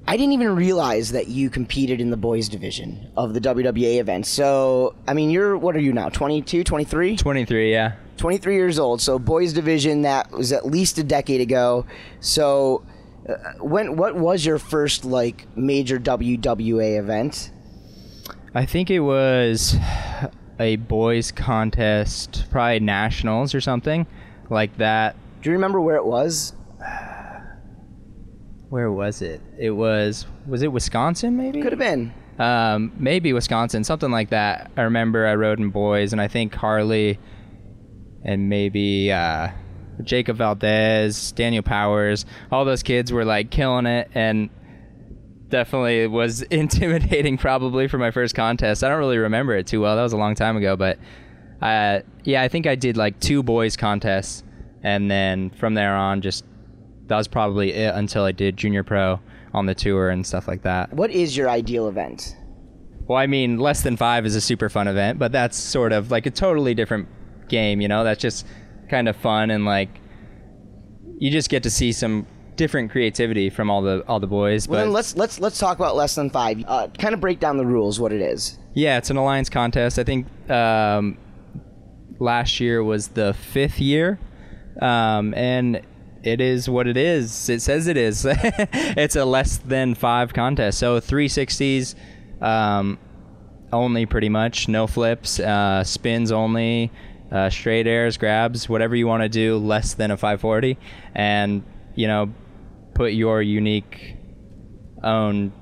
[0.09, 4.27] I didn't even realize that you competed in the boys division of the WWA event.
[4.27, 6.09] So, I mean, you're what are you now?
[6.09, 7.17] 22, 23?
[7.17, 7.93] 23, yeah.
[8.17, 9.01] 23 years old.
[9.01, 11.87] So, boys division that was at least a decade ago.
[12.19, 12.85] So,
[13.29, 17.53] uh, when what was your first like major WWA event?
[18.53, 19.77] I think it was
[20.59, 24.09] a boys contest, probably nationals or something
[24.51, 25.17] like that.
[25.43, 26.53] Do you remember where it was?
[28.69, 29.41] Where was it?
[29.59, 31.61] It was was it Wisconsin maybe?
[31.61, 32.13] Could have been.
[32.39, 34.71] Um, maybe Wisconsin, something like that.
[34.77, 37.19] I remember I rode in boys, and I think Harley
[38.25, 39.49] and maybe uh,
[40.05, 44.49] Jacob Valdez, Daniel Powers, all those kids were like killing it, and
[45.49, 48.83] definitely was intimidating probably for my first contest.
[48.83, 49.97] I don't really remember it too well.
[49.97, 50.99] That was a long time ago, but
[51.61, 54.43] uh, yeah, I think I did like two boys contests,
[54.83, 56.45] and then from there on, just
[57.07, 59.21] that was probably it until I did junior pro
[59.53, 60.93] on the tour and stuff like that.
[60.93, 62.37] What is your ideal event?
[63.07, 66.11] Well, I mean, less than five is a super fun event, but that's sort of
[66.11, 67.09] like a totally different
[67.49, 67.81] game.
[67.81, 68.47] You know, that's just
[68.89, 70.01] kind of fun and like
[71.19, 74.69] you just get to see some different creativity from all the all the boys.
[74.69, 76.63] Well, then let's let's let's talk about less than five.
[76.67, 77.99] Uh, kind of break down the rules.
[77.99, 78.59] What it is.
[78.75, 79.99] Yeah, it's an alliance contest.
[79.99, 81.19] I think um,
[82.21, 84.21] last year was the fifth year,
[84.81, 85.81] um, and
[86.23, 87.49] it is what it is.
[87.49, 88.27] It says it is.
[88.29, 90.79] it's a less than five contest.
[90.79, 91.95] So 360s
[92.41, 92.99] um,
[93.73, 94.69] only, pretty much.
[94.69, 96.93] No flips, uh, spins only,
[97.33, 100.79] uh, straight airs, grabs, whatever you want to do, less than a 540,
[101.15, 102.33] and you know,
[102.95, 104.17] put your unique
[105.03, 105.53] own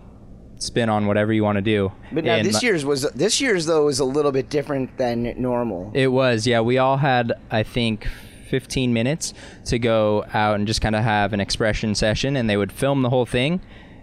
[0.59, 1.93] spin on whatever you want to do.
[2.13, 5.35] But now And this year's was this year's though was a little bit different than
[5.41, 5.91] normal.
[5.95, 6.61] It was, yeah.
[6.61, 8.07] We all had, I think,
[8.51, 9.35] 15 minutes
[9.67, 13.03] to go out and just kind of have an expression session, and they would film
[13.03, 13.61] the whole thing.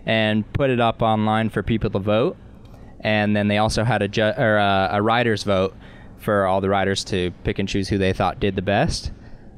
[0.07, 2.37] and put it up online for people to vote.
[3.01, 5.75] And then they also had a ju- or a, a riders vote
[6.19, 9.11] for all the riders to pick and choose who they thought did the best.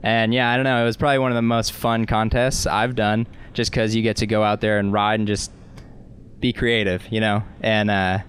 [0.03, 0.81] And yeah, I don't know.
[0.81, 4.15] It was probably one of the most fun contests I've done, just because you get
[4.17, 5.51] to go out there and ride and just
[6.39, 7.43] be creative, you know.
[7.61, 8.19] And uh,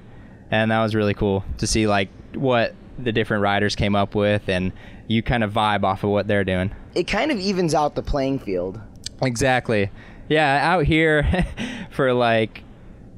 [0.51, 4.49] and that was really cool to see like what the different riders came up with,
[4.49, 4.73] and
[5.07, 6.75] you kind of vibe off of what they're doing.
[6.94, 8.81] It kind of evens out the playing field.
[9.23, 9.90] Exactly.
[10.29, 11.47] Yeah, out here
[11.90, 12.62] for like,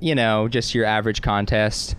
[0.00, 1.96] you know, just your average contest,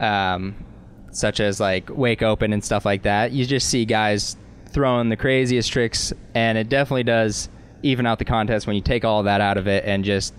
[0.00, 0.64] um,
[1.10, 4.36] such as like Wake Open and stuff like that, you just see guys
[4.70, 7.48] throwing the craziest tricks, and it definitely does
[7.82, 10.32] even out the contest when you take all that out of it and just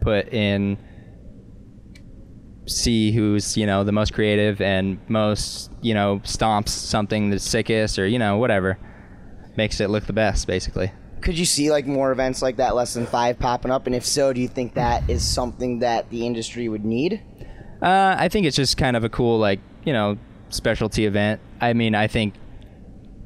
[0.00, 0.76] put in
[2.68, 7.98] see who's you know the most creative and most you know stomps something the sickest
[7.98, 8.78] or you know whatever
[9.56, 12.94] makes it look the best basically Could you see like more events like that, less
[12.94, 13.86] than five, popping up?
[13.86, 17.20] And if so, do you think that is something that the industry would need?
[17.82, 20.16] Uh, I think it's just kind of a cool, like, you know,
[20.50, 21.40] specialty event.
[21.60, 22.34] I mean, I think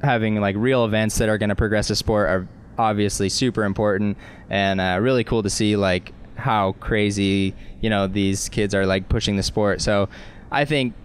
[0.01, 2.47] having like real events that are going to progress the sport are
[2.79, 4.17] obviously super important
[4.49, 9.09] and uh, really cool to see like how crazy, you know, these kids are like
[9.09, 9.81] pushing the sport.
[9.81, 10.07] So
[10.49, 10.95] I think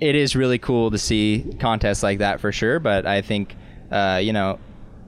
[0.00, 2.80] it is really cool to see contests like that for sure.
[2.80, 3.54] But I think,
[3.92, 4.58] uh, you know,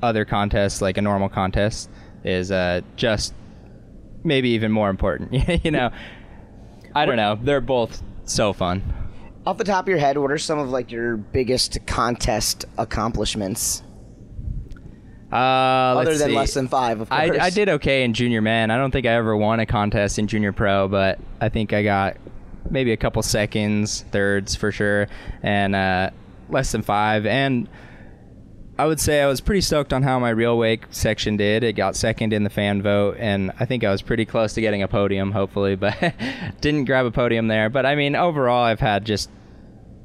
[0.00, 1.90] other contests like a normal contest
[2.22, 3.34] is uh, just
[4.22, 5.32] maybe even more important.
[5.64, 5.90] you know,
[6.94, 7.36] I don't know.
[7.42, 8.80] They're both so fun.
[9.44, 13.82] Off the top of your head, what are some of like your biggest contest accomplishments?
[15.32, 16.36] Uh, Other let's than see.
[16.36, 17.42] less than five, of I, course.
[17.42, 18.70] I did okay in junior man.
[18.70, 21.82] I don't think I ever won a contest in junior pro, but I think I
[21.82, 22.16] got
[22.70, 25.08] maybe a couple seconds, thirds for sure,
[25.42, 26.10] and uh,
[26.48, 27.26] less than five.
[27.26, 27.68] And
[28.78, 31.64] I would say I was pretty stoked on how my real wake section did.
[31.64, 34.60] It got second in the fan vote, and I think I was pretty close to
[34.60, 35.96] getting a podium, hopefully, but
[36.60, 37.68] didn't grab a podium there.
[37.68, 39.30] But I mean, overall, I've had just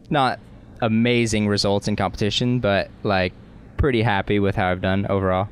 [0.10, 0.40] not
[0.82, 3.34] amazing results in competition, but like
[3.82, 5.50] pretty happy with how I've done overall.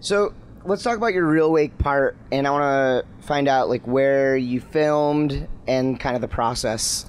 [0.00, 3.86] So let's talk about your real wake part, and I want to find out like
[3.86, 7.06] where you filmed and kind of the process.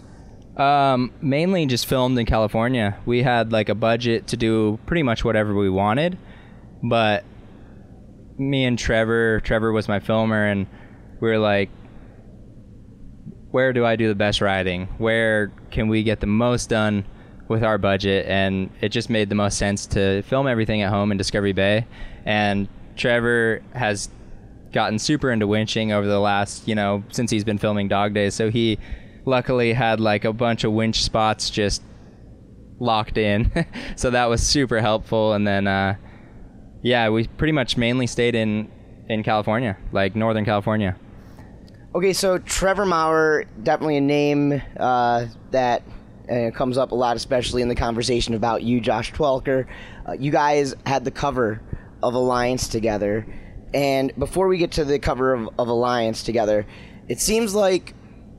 [0.56, 3.00] Um, mainly just filmed in California.
[3.06, 6.17] We had like a budget to do pretty much whatever we wanted,
[6.84, 7.26] but
[8.38, 10.67] me and Trevor, Trevor was my filmer, and
[11.19, 11.71] we were like,
[13.50, 14.86] where do I do the best riding?
[15.00, 17.06] Where can we get the most done
[17.52, 18.26] with our budget?
[18.28, 21.86] And it just made the most sense to film everything at home in Discovery Bay.
[22.26, 24.10] And Trevor has
[24.72, 28.34] gotten super into winching over the last, you know, since he's been filming Dog Dayz.
[28.34, 28.80] So he
[29.26, 31.84] luckily had like a bunch of winch spots just
[32.80, 33.52] locked in.
[33.96, 35.34] so that was super helpful.
[35.34, 35.96] And then, uh,
[36.82, 38.72] yeah, we pretty much mainly stayed in
[39.10, 40.96] in California, like Northern California.
[41.94, 45.84] Okay, so Trevor Maurer, definitely a name uh, that
[46.32, 49.67] uh, comes up a lot, especially in the conversation about you, Josh Twelker.
[50.08, 51.62] Uh, you guys had the cover
[52.02, 53.26] of Alliance together.
[53.74, 56.65] And before we get to the cover of, of Alliance together,
[57.08, 57.94] it seems like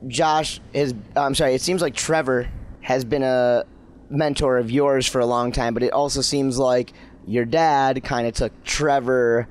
[0.07, 2.49] Josh is, I'm sorry, it seems like Trevor
[2.81, 3.63] has been a
[4.09, 6.93] mentor of yours for a long time, but it also seems like
[7.25, 9.47] your dad kind of took Trevor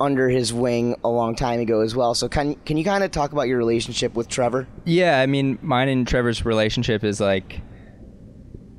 [0.00, 2.14] under his wing a long time ago as well.
[2.14, 4.66] So can can you kind of talk about your relationship with Trevor?
[4.84, 7.60] Yeah, I mean, mine and Trevor's relationship is like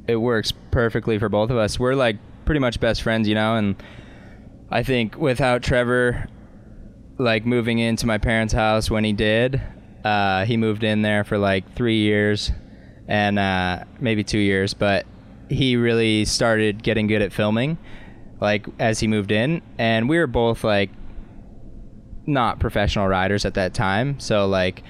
[0.08, 1.80] it works perfectly for both of us.
[1.80, 3.76] We're like pretty much best friends, you know, and
[4.70, 6.28] I think without Trevor
[7.18, 9.62] like moving into my parents' house when he did,
[10.04, 12.52] uh, he moved in there for like three years
[13.08, 15.06] and uh, maybe two years, but
[15.50, 17.78] he really started getting good at filming
[18.41, 20.89] like as he moved in and we were both like
[22.26, 24.84] not professional riders at that time so like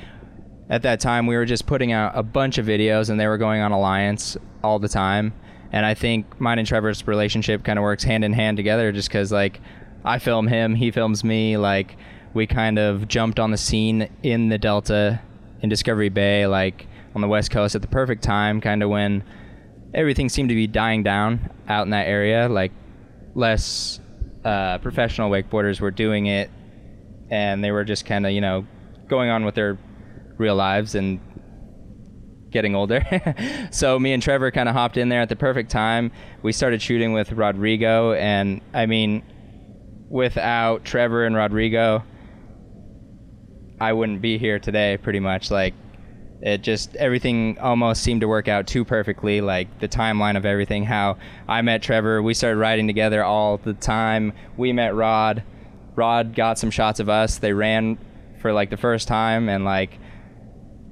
[0.69, 3.37] at that time we were just putting out a bunch of videos and they were
[3.37, 5.33] going on alliance all the time.
[5.71, 9.09] And i think mine and trevor's relationship kind of works hand in hand together just
[9.09, 9.59] because like
[10.05, 11.97] i film him he films me like
[12.33, 15.19] we kind of jumped on the scene in the delta
[15.61, 19.23] in discovery bay like on the west coast at the perfect time kind of when
[19.93, 22.71] everything seemed to be dying down out in that area like
[23.33, 23.99] less
[24.45, 26.49] uh, professional wakeboarders were doing it
[27.29, 28.65] and they were just kind of you know
[29.09, 29.77] going on with their
[30.37, 31.19] real lives and
[32.55, 33.03] getting older.
[33.69, 36.11] So me and trevor kind of hopped in there at the perfect time.
[36.41, 39.23] We started shooting with rodrigo and i mean
[40.09, 42.03] without trevor and rodrigo
[43.81, 45.51] i wouldn't be here today pretty much.
[45.51, 45.73] Like
[46.41, 50.85] it just everything almost seemed to work out too perfectly like the timeline of everything
[50.85, 52.21] how i met trevor.
[52.21, 54.31] We started riding together all the time.
[54.55, 55.43] We met rod.
[55.95, 57.39] Rod got some shots of us.
[57.39, 57.97] They ran
[58.39, 59.99] for like the first time, and like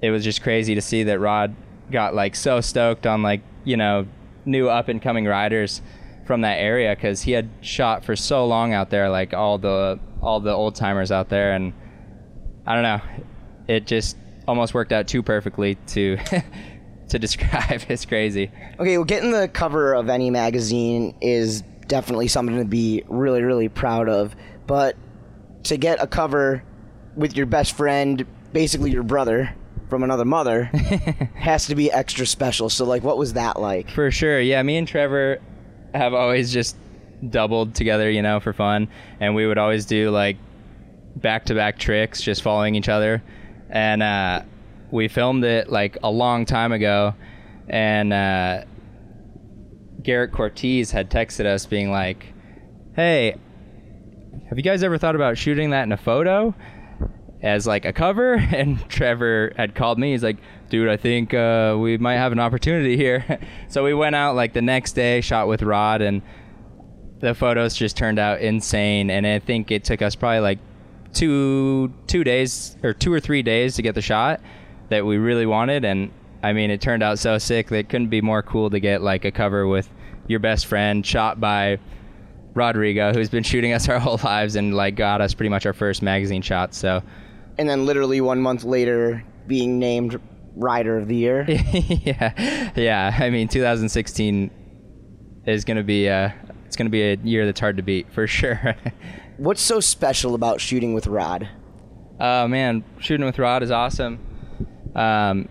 [0.04, 1.56] it was just crazy to see that Rod
[1.89, 4.06] got like so stoked on like you know
[4.46, 5.82] new up and coming riders
[6.26, 9.98] from that area because he had shot for so long out there, like all the
[10.22, 11.74] all the old timers out there, and
[12.68, 13.02] I don't know,
[13.70, 16.18] it just almost worked out too perfectly to
[17.10, 17.84] to describe.
[17.89, 18.52] It's crazy.
[18.80, 23.70] Okay, well, getting the cover of any magazine is definitely something to be really, really
[23.70, 24.36] proud of.
[24.68, 24.98] But
[25.63, 26.62] to get a cover
[27.16, 29.56] with your best friend, basically your brother
[29.89, 30.63] from another mother,
[31.36, 32.69] has to be extra special.
[32.69, 33.89] So, like, what was that like?
[33.89, 34.39] For sure.
[34.39, 35.39] Yeah, me and Trevor
[35.93, 36.76] have always just
[37.30, 38.88] doubled together, you know, for fun.
[39.19, 40.38] And we would always do like
[41.15, 43.24] back to back tricks, just following each other.
[43.69, 44.43] And uh,
[44.91, 47.15] we filmed it like a long time ago.
[47.67, 48.65] And uh,
[50.02, 52.26] Garrett Cortez had texted us being like,
[52.96, 53.36] hey,
[54.50, 56.54] have you guys ever thought about shooting that in a photo?
[57.43, 60.12] As like a cover and Trevor had called me.
[60.12, 60.38] He's like
[60.69, 63.39] dude I think uh, we might have an opportunity here.
[63.67, 66.21] So we went out like the next day shot with Rod and
[67.21, 69.10] the photos just turned out insane.
[69.10, 70.60] And I think it took us probably like
[71.12, 74.41] two two days or two or three days to get the shot
[74.89, 75.86] that we really wanted.
[75.86, 76.12] And
[76.43, 79.01] I mean it turned out so sick that it couldn't be more cool to get
[79.01, 79.89] like a cover with
[80.27, 81.79] your best friend shot by
[82.53, 85.73] Rodrigo who's been shooting us our whole lives and like got us pretty much our
[85.73, 86.75] first magazine shot.
[86.75, 87.01] So
[87.58, 90.20] And then, literally one month later, being named
[90.56, 91.46] Rider of the Year.
[91.48, 93.18] yeah, yeah.
[93.20, 94.52] I mean, 2016
[95.46, 96.30] is gonna be uh,
[96.66, 98.76] it's gonna be a year that's hard to beat for sure.
[99.38, 101.50] What's so special about shooting with Rod?
[102.20, 104.20] Oh man, shooting with Rod is awesome.
[104.96, 105.50] Um,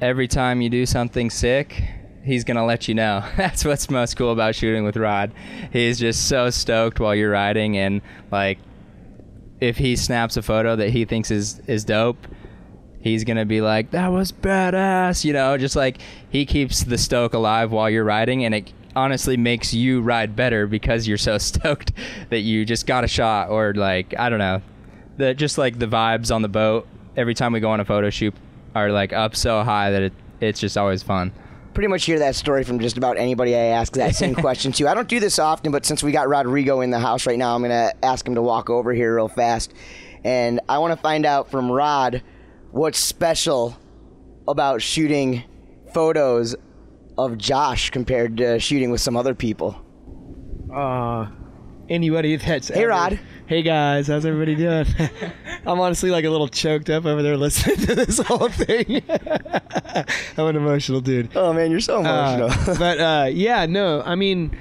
[0.00, 1.82] every time you do something sick,
[2.24, 3.24] he's gonna let you know.
[3.36, 5.32] That's what's most cool about shooting with Rod.
[5.72, 8.58] He's just so stoked while you're riding, and like,
[9.60, 12.26] if he snaps a photo that he thinks is is dope,
[13.00, 15.56] he's gonna be like, "That was badass," you know.
[15.56, 20.00] Just like he keeps the stoke alive while you're riding, and it honestly makes you
[20.00, 21.92] ride better because you're so stoked
[22.30, 24.62] that you just got a shot, or like I don't know,
[25.16, 28.10] the just like the vibes on the boat every time we go on a photo
[28.10, 28.34] shoot
[28.74, 31.32] are like up so high that it, it's just always fun.
[31.76, 34.88] Pretty much hear that story from just about anybody I ask that same question to.
[34.88, 37.54] I don't do this often, but since we got Rodrigo in the house right now,
[37.54, 39.74] I'm going to ask him to walk over here real fast.
[40.24, 42.22] And I want to find out from Rod
[42.70, 43.76] what's special
[44.48, 45.44] about shooting
[45.92, 46.56] photos
[47.18, 49.78] of Josh compared to shooting with some other people.
[50.74, 51.26] Uh,
[51.88, 53.20] anybody that's Hey, ever- Rod.
[53.46, 54.86] Hey guys, how's everybody doing?
[55.66, 59.02] I'm honestly like a little choked up over there listening to this whole thing.
[60.36, 61.30] I'm an emotional dude.
[61.36, 62.50] Oh man, you're so emotional.
[62.50, 64.56] Uh, but uh, yeah, no, I mean,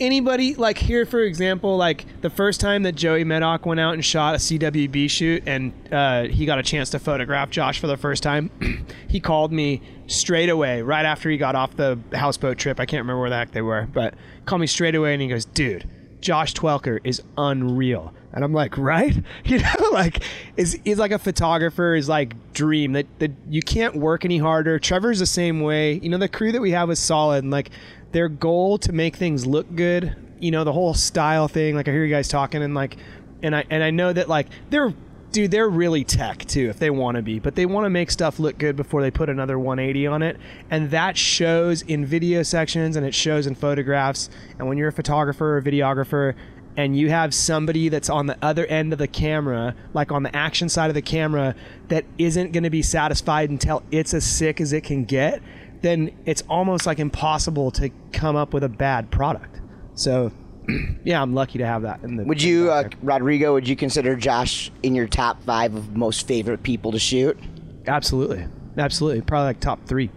[0.00, 4.04] anybody like here, for example, like the first time that Joey Meddock went out and
[4.04, 7.96] shot a CWB shoot, and uh, he got a chance to photograph Josh for the
[7.96, 8.50] first time,
[9.08, 12.80] he called me straight away right after he got off the houseboat trip.
[12.80, 15.28] I can't remember where the heck they were, but called me straight away and he
[15.28, 15.88] goes, "Dude,
[16.26, 19.16] Josh Twelker is unreal." And I'm like, right?
[19.44, 20.24] You know, like
[20.56, 24.80] is is like a photographer is like dream that that you can't work any harder.
[24.80, 25.94] Trevor's the same way.
[25.94, 27.70] You know, the crew that we have is solid and like
[28.10, 31.92] their goal to make things look good, you know, the whole style thing, like I
[31.92, 32.96] hear you guys talking and like
[33.42, 34.92] and I and I know that like they're
[35.36, 38.10] dude, they're really tech too if they want to be, but they want to make
[38.10, 40.38] stuff look good before they put another 180 on it.
[40.70, 44.30] And that shows in video sections and it shows in photographs.
[44.58, 46.34] And when you're a photographer or videographer
[46.78, 50.34] and you have somebody that's on the other end of the camera, like on the
[50.34, 51.54] action side of the camera,
[51.88, 55.42] that isn't going to be satisfied until it's as sick as it can get,
[55.82, 59.60] then it's almost like impossible to come up with a bad product.
[59.96, 60.32] So,
[61.04, 62.02] yeah, I'm lucky to have that.
[62.02, 65.96] In the, Would you, uh, Rodrigo, would you consider Josh in your top five of
[65.96, 67.38] most favorite people to shoot?
[67.86, 68.46] Absolutely.
[68.76, 69.22] Absolutely.
[69.22, 70.10] Probably like top three.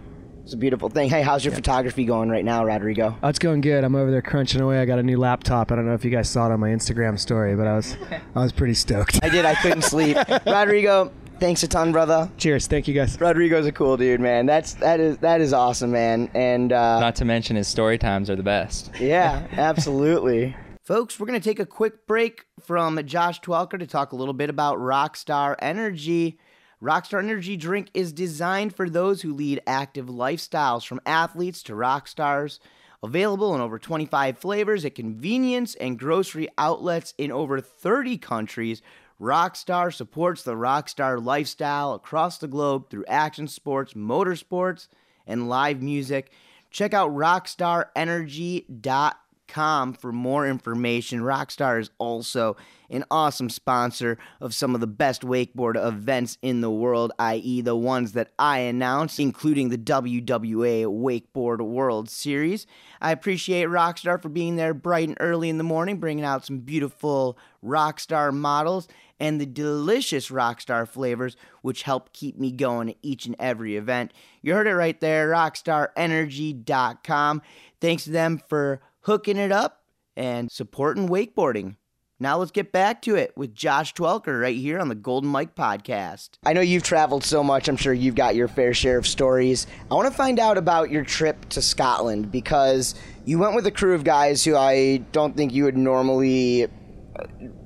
[0.44, 1.08] It's a beautiful thing.
[1.08, 3.16] Hey, how's your photography going right now, Rodrigo?
[3.22, 3.84] Oh, it's going good.
[3.84, 4.80] I'm over there crunching away.
[4.80, 5.70] I got a new laptop.
[5.70, 7.96] I don't know if you guys saw it on my Instagram story, but I was
[8.34, 9.20] I was pretty stoked.
[9.22, 9.44] I did.
[9.44, 10.16] I couldn't sleep.
[10.46, 12.30] Rodrigo, thanks a ton, brother.
[12.36, 12.66] Cheers.
[12.66, 13.20] Thank you, guys.
[13.20, 14.46] Rodrigo's a cool dude, man.
[14.46, 16.30] That's that is that is awesome, man.
[16.34, 18.90] And uh, Not to mention his story times are the best.
[19.00, 20.54] yeah, absolutely.
[20.82, 24.34] Folks, we're going to take a quick break from Josh Twelker to talk a little
[24.34, 26.38] bit about Rockstar Energy.
[26.82, 32.08] Rockstar Energy drink is designed for those who lead active lifestyles, from athletes to rock
[32.08, 32.58] stars.
[33.02, 38.82] Available in over 25 flavors at convenience and grocery outlets in over 30 countries,
[39.20, 44.88] Rockstar supports the rockstar lifestyle across the globe through action sports, motorsports,
[45.26, 46.32] and live music.
[46.70, 49.14] Check out rockstarenergy.com
[49.50, 51.20] for more information.
[51.20, 52.56] Rockstar is also
[52.90, 57.76] an awesome sponsor of some of the best wakeboard events in the world, i.e., the
[57.76, 62.66] ones that I announce, including the WWA Wakeboard World Series.
[63.00, 66.58] I appreciate Rockstar for being there bright and early in the morning, bringing out some
[66.58, 68.88] beautiful Rockstar models
[69.20, 74.12] and the delicious Rockstar flavors, which help keep me going at each and every event.
[74.42, 77.42] You heard it right there, rockstarenergy.com.
[77.80, 79.82] Thanks to them for hooking it up
[80.16, 81.76] and supporting wakeboarding.
[82.22, 85.54] Now let's get back to it with Josh Twelker right here on the Golden Mike
[85.54, 86.30] podcast.
[86.44, 89.66] I know you've traveled so much, I'm sure you've got your fair share of stories.
[89.90, 92.94] I want to find out about your trip to Scotland because
[93.24, 96.68] you went with a crew of guys who I don't think you would normally uh,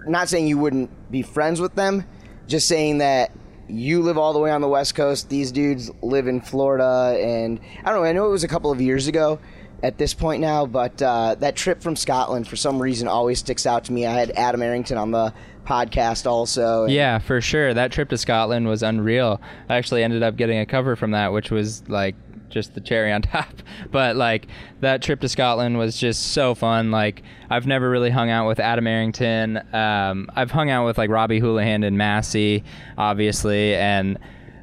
[0.06, 2.04] not saying you wouldn't be friends with them,
[2.46, 3.32] just saying that
[3.66, 5.30] you live all the way on the West Coast.
[5.30, 8.08] These dudes live in Florida, and I don't know.
[8.08, 9.40] I know it was a couple of years ago
[9.82, 13.66] at this point now, but uh, that trip from Scotland for some reason always sticks
[13.66, 14.06] out to me.
[14.06, 15.34] I had Adam Arrington on the
[15.66, 16.86] podcast also.
[16.86, 17.74] Yeah, for sure.
[17.74, 19.40] That trip to Scotland was unreal.
[19.68, 22.14] I actually ended up getting a cover from that, which was like
[22.50, 23.52] just the cherry on top.
[23.90, 24.46] But like
[24.80, 26.90] that trip to Scotland was just so fun.
[26.90, 29.58] Like I've never really hung out with Adam Arrington.
[29.74, 32.64] Um, I've hung out with like Robbie Houlihan and Massi,
[32.96, 34.18] obviously, and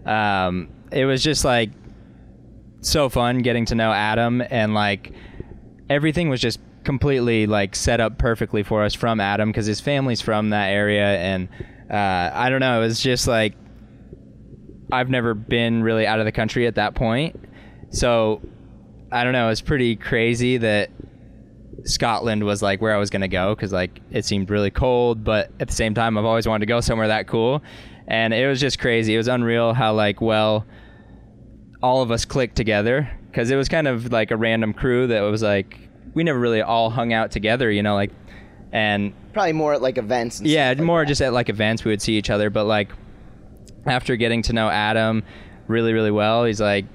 [0.05, 1.71] um, it was just like
[2.81, 5.13] so fun getting to know Adam and like
[5.89, 10.19] everything was just completely like set up perfectly for us from Adam because his family's
[10.19, 11.47] from that area and
[11.91, 13.53] uh, I don't know it was just like
[14.91, 17.39] I've never been really out of the country at that point.
[17.91, 18.41] So
[19.11, 20.89] I don't know it's pretty crazy that
[21.83, 25.51] Scotland was like where I was gonna go because like it seemed really cold but
[25.59, 27.61] at the same time I've always wanted to go somewhere that cool.
[28.07, 29.13] And it was just crazy.
[29.13, 30.65] It was unreal how like well
[31.81, 35.21] all of us clicked together because it was kind of like a random crew that
[35.21, 35.77] was like
[36.13, 38.11] we never really all hung out together, you know, like
[38.71, 40.39] and probably more at like events.
[40.39, 42.91] And yeah, more just at like events we would see each other, but like
[43.85, 45.23] after getting to know Adam
[45.67, 46.85] really really well, he's like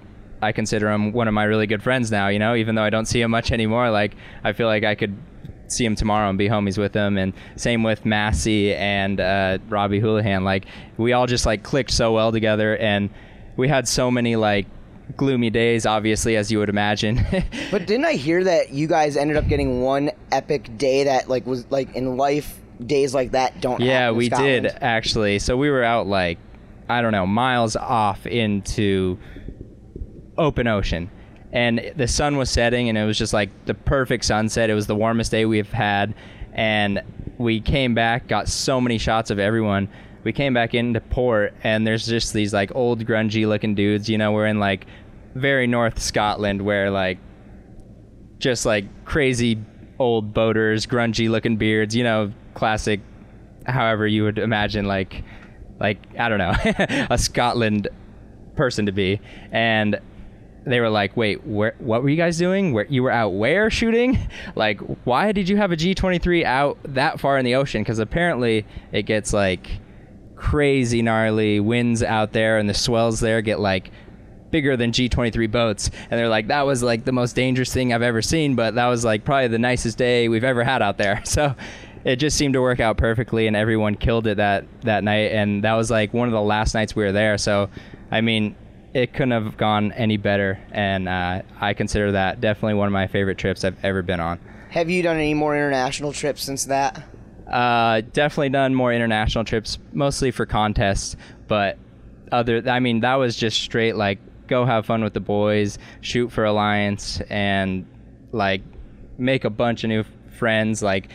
[0.43, 2.91] I consider him one of my really good friends now, you know, even though I
[2.91, 4.15] don't see him much anymore, like
[4.45, 5.17] I feel like I could
[5.69, 9.99] see him tomorrow and be homies with him and same with Massi and uh, Robbie
[9.99, 10.67] Houlihan like
[10.97, 13.11] we all just like clicked so well together and
[13.57, 14.67] we had so many like
[15.17, 17.25] gloomy days obviously as you would imagine.
[17.71, 21.47] But didn't I hear that you guys ended up getting one epic day that like
[21.47, 24.65] was like in life days like that don't yeah we Scotland?
[24.65, 25.39] did actually.
[25.39, 26.39] So we were out like
[26.89, 29.19] i don't know miles off into
[30.39, 31.11] open ocean.
[31.53, 34.69] And the sun was setting and it was just like the perfect sunset.
[34.69, 36.15] It was the warmest day we've had.
[36.53, 37.03] And
[37.39, 39.89] we came back got so many shots of everyone
[40.27, 44.19] we came back into port and there's just these like old grungy looking dudes you
[44.19, 44.87] know we're in like
[45.35, 47.19] very north scotland where like
[48.39, 49.59] just like crazy
[49.99, 53.01] old boaters, grungy looking beards, you know, classic
[53.67, 55.25] however you would imagine like
[55.79, 56.55] like I don't know,
[57.11, 57.89] a Scotland
[58.57, 59.21] person to be.
[59.51, 60.01] And
[60.65, 62.73] they were like, "Wait, where what were you guys doing?
[62.73, 64.19] Where you were out where shooting?
[64.55, 68.65] Like why did you have a G23 out that far in the ocean cuz apparently
[68.91, 69.81] it gets like
[70.51, 73.91] crazy gnarly winds out there and the swells there get like
[74.53, 75.91] bigger than G23 boats.
[76.09, 78.87] And they're like, that was like the most dangerous thing I've ever seen, but that
[78.87, 81.21] was like probably the nicest day we've ever had out there.
[81.27, 81.57] So
[82.05, 85.33] it just seemed to work out perfectly and everyone killed it that, that night.
[85.33, 87.37] And that was like one of the last nights we were there.
[87.39, 87.69] So,
[88.13, 88.55] I mean,
[88.95, 90.61] it couldn't have gone any better.
[90.71, 94.39] And uh, I consider that definitely one of my favorite trips I've ever been on.
[94.71, 97.03] Have you done any more international trips since that?
[97.47, 101.17] Uh, definitely done more international trips, mostly for contests.
[101.47, 101.79] But
[102.33, 106.31] other, I mean, that was just straight like go have fun with the boys, shoot
[106.31, 107.87] for alliance, and
[108.33, 108.63] like
[109.19, 110.05] make a bunch of new
[110.39, 110.83] friends.
[110.83, 111.11] Like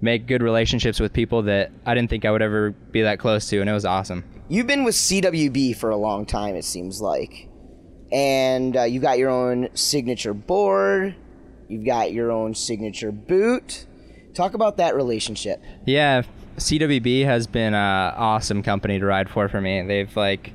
[0.00, 3.48] make good relationships with people that I didn't think I would ever be that close
[3.48, 4.24] to, and it was awesome.
[4.48, 7.48] You've been with CWB for a long time, it seems like.
[8.12, 11.14] And uh, you got your own signature board,
[11.68, 13.86] you've got your own signature boot.
[14.34, 15.62] Talk about that relationship.
[15.86, 16.22] Yeah,
[16.56, 19.82] CWB has been an awesome company to ride for for me.
[19.82, 20.52] They've like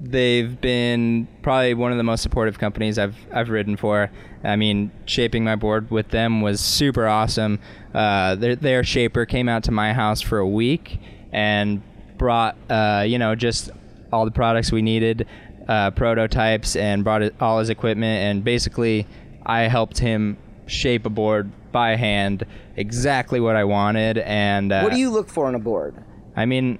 [0.00, 4.10] they've been probably one of the most supportive companies I've I've ridden for.
[4.44, 7.58] I mean, shaping my board with them was super awesome.
[7.94, 11.00] Uh, their their shaper came out to my house for a week
[11.32, 11.82] and
[12.16, 13.70] brought uh, you know just
[14.12, 15.26] all the products we needed,
[15.68, 18.24] uh, prototypes, and brought all his equipment.
[18.24, 19.06] And basically,
[19.44, 20.36] I helped him
[20.68, 22.46] shape a board by hand
[22.76, 24.18] exactly what I wanted.
[24.18, 26.02] And uh, what do you look for in a board?
[26.36, 26.78] I mean,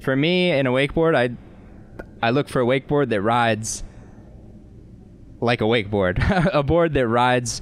[0.00, 1.36] for me in a wakeboard, I
[2.24, 3.82] I look for a wakeboard that rides
[5.40, 7.60] like a wakeboard, a board that rides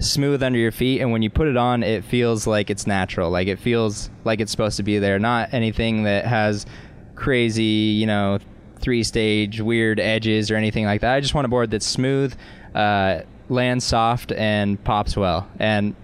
[0.00, 3.30] smooth under your feet and when you put it on it feels like it's natural
[3.30, 6.66] like it feels like it's supposed to be there not anything that has
[7.16, 8.38] crazy you know
[8.78, 12.32] three stage weird edges or anything like that i just want a board that's smooth
[12.76, 15.94] uh, lands soft and pops well and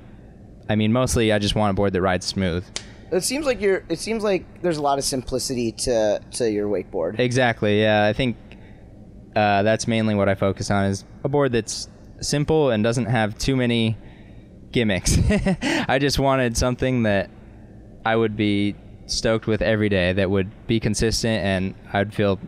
[0.69, 2.65] i mean mostly i just want a board that rides smooth
[3.13, 3.85] It seems like you're.
[3.89, 7.21] It seems like there's a lot of simplicity to to your wakeboard.
[7.21, 7.81] Exactly.
[7.81, 8.37] Yeah, I think
[9.37, 11.89] uh, that's mainly what I focus on is a board that's
[12.21, 13.97] simple and doesn't have too many
[14.73, 15.17] gimmicks.
[15.89, 17.31] I just wanted something that
[18.05, 18.75] I would be
[19.07, 22.41] stoked with every day that would be consistent and I'd feel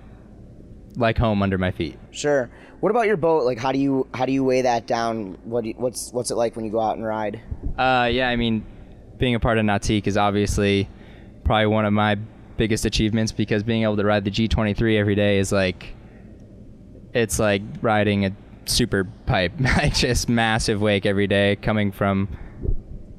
[0.97, 1.97] like home under my feet.
[2.11, 2.51] Sure.
[2.87, 3.43] What about your boat?
[3.43, 5.39] Like, how do you how do you weigh that down?
[5.43, 7.41] What do you, what's what's it like when you go out and ride?
[7.76, 8.64] Uh, yeah, I mean,
[9.18, 10.89] being a part of Nautique is obviously
[11.43, 12.14] probably one of my
[12.57, 15.97] biggest achievements because being able to ride the G23 every day is like,
[17.12, 18.30] it's like riding a
[18.66, 22.28] super pipe, like just massive wake every day coming from,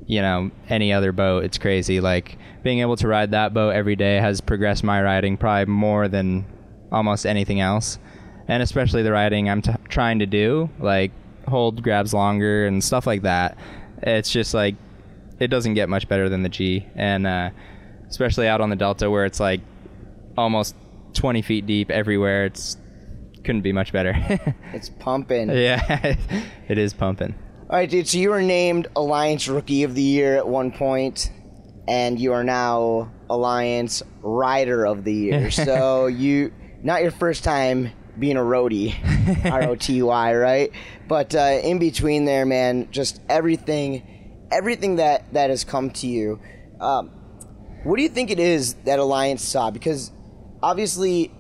[0.05, 1.43] you know, any other boat.
[1.43, 1.99] It's crazy.
[1.99, 6.07] Like being able to ride that boat every day has progressed my riding probably more
[6.07, 6.45] than
[6.89, 7.99] almost anything else.
[8.48, 11.12] And especially the riding I'm t- trying to do, like
[11.48, 13.58] hold grabs longer and stuff like that.
[14.02, 14.76] It's just like
[15.39, 17.50] it doesn't get much better than the G, and uh,
[18.10, 19.62] especially out on the Delta where it's like
[20.38, 20.76] almost
[21.14, 22.45] 20 feet deep everywhere.
[22.45, 22.78] It's
[23.43, 24.14] couldn't be much better.
[24.74, 25.50] it's pumping.
[25.50, 26.16] Yeah,
[26.68, 27.34] it is pumping.
[27.70, 28.08] All right, dude.
[28.08, 31.32] So you were named Alliance Rookie of the Year at one point,
[31.88, 35.52] and you are now Alliance Rider of the Year.
[35.52, 38.93] so you not your first time being a roadie,
[39.51, 40.72] R O T Y, right?
[41.07, 46.39] But uh, in between there, man, just everything, everything that that has come to you.
[46.80, 47.09] Um,
[47.84, 49.72] what do you think it is that Alliance saw?
[49.72, 50.11] Because
[50.61, 51.32] obviously,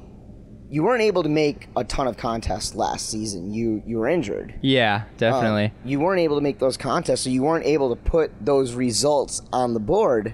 [0.69, 3.53] you weren't able to make a ton of contests last season.
[3.53, 4.55] You you were injured.
[4.61, 5.65] Yeah, definitely.
[5.65, 8.73] Um, you weren't able to make those contests, so you weren't able to put those
[8.73, 10.33] results on the board.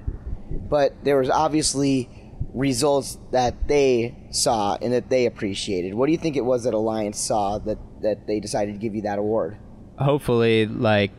[0.70, 2.10] But there was obviously
[2.54, 5.93] results that they saw and that they appreciated.
[5.93, 8.95] What do you think it was that Alliance saw that that they decided to give
[8.95, 9.58] you that award?
[9.97, 11.12] Hopefully, like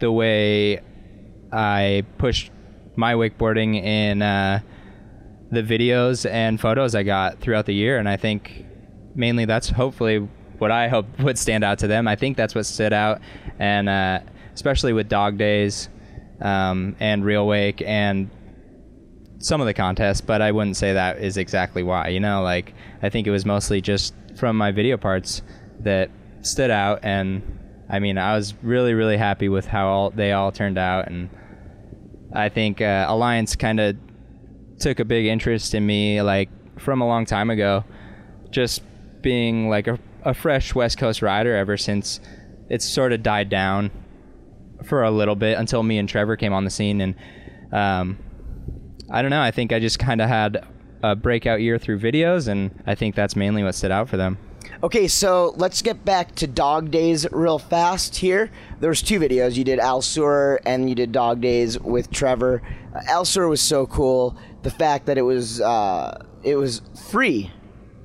[0.00, 0.80] the way
[1.52, 2.50] I pushed
[2.96, 4.60] my wakeboarding in uh,
[5.50, 8.66] the videos and photos I got throughout the year, and I think
[9.14, 10.28] mainly that's hopefully
[10.58, 12.06] what I hope would stand out to them.
[12.06, 13.20] I think that's what stood out,
[13.58, 14.20] and uh,
[14.54, 15.88] especially with Dog Dayz
[16.40, 18.30] um, and Real Wake and
[19.42, 22.08] some of the contests, but I wouldn't say that is exactly why.
[22.08, 22.72] You know, like
[23.02, 25.42] I think it was mostly just from my video parts
[25.80, 26.10] that
[26.42, 27.58] stood out, and
[27.90, 31.28] I mean, I was really, really happy with how all, they all turned out, and
[32.32, 33.96] I think uh, Alliance kind of
[34.78, 37.84] took a big interest in me, like from a long time ago,
[38.50, 38.82] just
[39.22, 42.20] being like a, a fresh West Coast rider ever since
[42.68, 43.90] it's sort of died down
[44.84, 47.14] for a little bit until me and Trevor came on the scene, and
[47.72, 48.18] um,
[49.10, 49.42] I don't know.
[49.42, 50.64] I think I just kind of had
[51.02, 54.38] a breakout year through videos, and I think that's mainly what stood out for them.
[54.82, 58.50] Okay, so let's get back to Dog Dayz real fast here.
[58.80, 59.56] There's two videos.
[59.56, 62.62] You did Al Sur and you did Dog Dayz with Trevor.
[62.94, 64.36] Uh, Al Sur was so cool.
[64.62, 67.50] The fact that it was uh, it was free,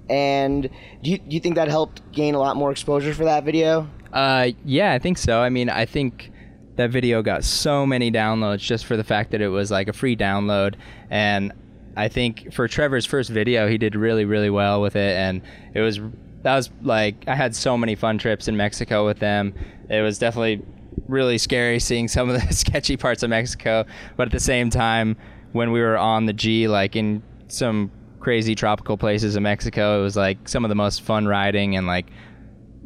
[0.10, 0.70] and
[1.04, 3.88] do you, do you think that helped gain a lot more exposure for that video?
[4.14, 5.40] Uh, yeah, I think so.
[5.40, 6.32] I mean, I think
[6.78, 9.94] that video got so many downloads just for the fact that it was like a
[9.94, 10.76] free download,
[11.10, 11.52] and
[11.96, 15.42] I think for Trevor's first video, he did really, really well with it, and
[15.74, 16.00] it was
[16.44, 19.54] that was like I had so many fun trips in Mexico with them.
[19.90, 20.64] It was definitely
[21.08, 25.18] really scary seeing some of the sketchy parts of Mexico, but at the same time,
[25.52, 30.04] when we were on the G, like in some crazy tropical places in Mexico, it
[30.04, 32.08] was like some of the most fun riding and like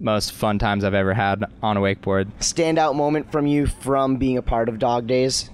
[0.02, 2.32] most fun times I've ever had on a wakeboard.
[2.40, 5.50] Standout moment from you from being a part of Dog Dayz?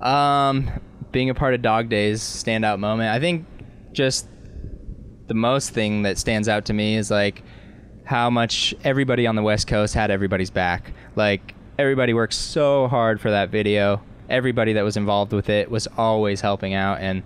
[0.00, 0.70] Um,
[1.12, 3.10] being a part of Dog Dayz, standout moment.
[3.10, 3.46] I think
[3.92, 4.26] just
[5.26, 7.42] the most thing that stands out to me is like
[8.04, 10.92] how much everybody on the West Coast had everybody's back.
[11.14, 14.02] Like everybody worked so hard for that video.
[14.30, 17.22] Everybody that was involved with it was always helping out and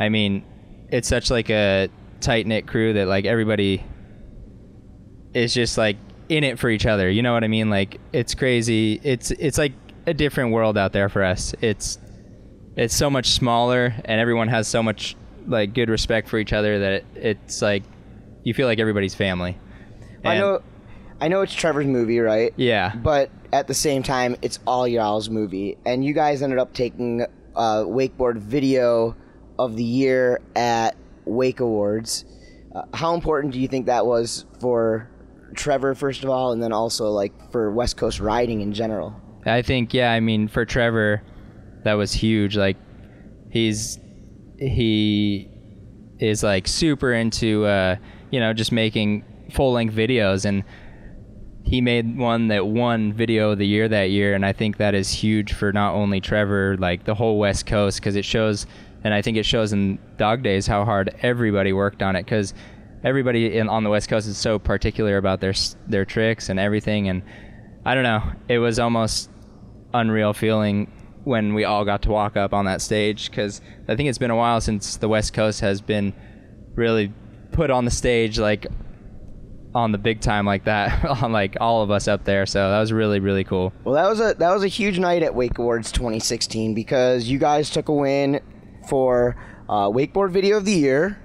[0.00, 0.44] I mean,
[0.90, 1.88] it's such like a
[2.20, 3.84] tight knit crew that like everybody
[5.34, 5.96] is just like
[6.28, 7.10] in it for each other.
[7.10, 7.70] You know what I mean?
[7.70, 9.00] Like it's crazy.
[9.02, 9.72] It's it's like
[10.06, 11.54] a different world out there for us.
[11.60, 11.98] It's
[12.76, 15.16] it's so much smaller and everyone has so much
[15.46, 17.82] like good respect for each other that it, it's like
[18.42, 19.58] you feel like everybody's family.
[20.24, 20.62] I know,
[21.20, 22.52] I know it's Trevor's movie, right?
[22.56, 22.94] Yeah.
[22.96, 27.26] But at the same time, it's all y'all's movie, and you guys ended up taking
[27.54, 29.14] uh, wakeboard video
[29.58, 32.24] of the year at Wake Awards.
[32.74, 35.08] Uh, how important do you think that was for
[35.54, 39.14] Trevor, first of all, and then also like for West Coast riding in general?
[39.46, 40.12] I think yeah.
[40.12, 41.22] I mean, for Trevor,
[41.84, 42.56] that was huge.
[42.56, 42.76] Like,
[43.50, 43.98] he's
[44.58, 45.50] he
[46.18, 47.96] is like super into uh,
[48.30, 50.64] you know just making full length videos and
[51.64, 54.94] he made one that won video of the year that year and i think that
[54.94, 58.66] is huge for not only trevor like the whole west coast because it shows
[59.02, 62.54] and i think it shows in dog dayz how hard everybody worked on it because
[63.04, 65.52] everybody in, on the west coast is so particular about their
[65.86, 67.22] their tricks and everything and
[67.84, 69.30] i don't know it was almost
[69.92, 70.90] unreal feeling
[71.24, 74.30] when we all got to walk up on that stage because i think it's been
[74.30, 76.12] a while since the west coast has been
[76.74, 77.12] really
[77.52, 78.66] put on the stage like
[79.74, 82.78] on the big time like that on like all of us up there so that
[82.80, 85.58] was really really cool Well, that was a that was a huge night at Wake
[85.58, 88.40] Awards 2016 because you guys took a win
[88.88, 89.36] for
[89.68, 91.18] uh, Wakeboard Video of the Year.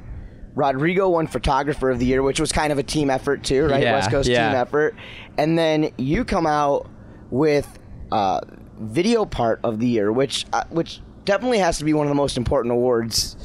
[0.56, 3.84] Rodrigo won Photographer of the Year, which was kind of a team effort too, right?
[3.84, 4.50] Yeah, West Coast yeah.
[4.50, 4.96] team effort.
[5.38, 6.90] And then you come out
[7.30, 7.80] with
[8.12, 8.42] uh,
[8.80, 12.16] Video Part of the Year, which uh, which definitely has to be one of the
[12.16, 13.38] most important awards.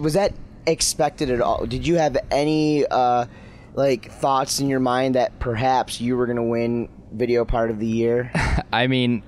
[0.00, 0.32] Was that
[0.66, 1.66] expected at all?
[1.66, 3.26] Did you have any uh,
[3.74, 7.78] like thoughts in your mind that perhaps you were going to win Video Part of
[7.78, 8.32] the Year?
[8.72, 9.22] I mean,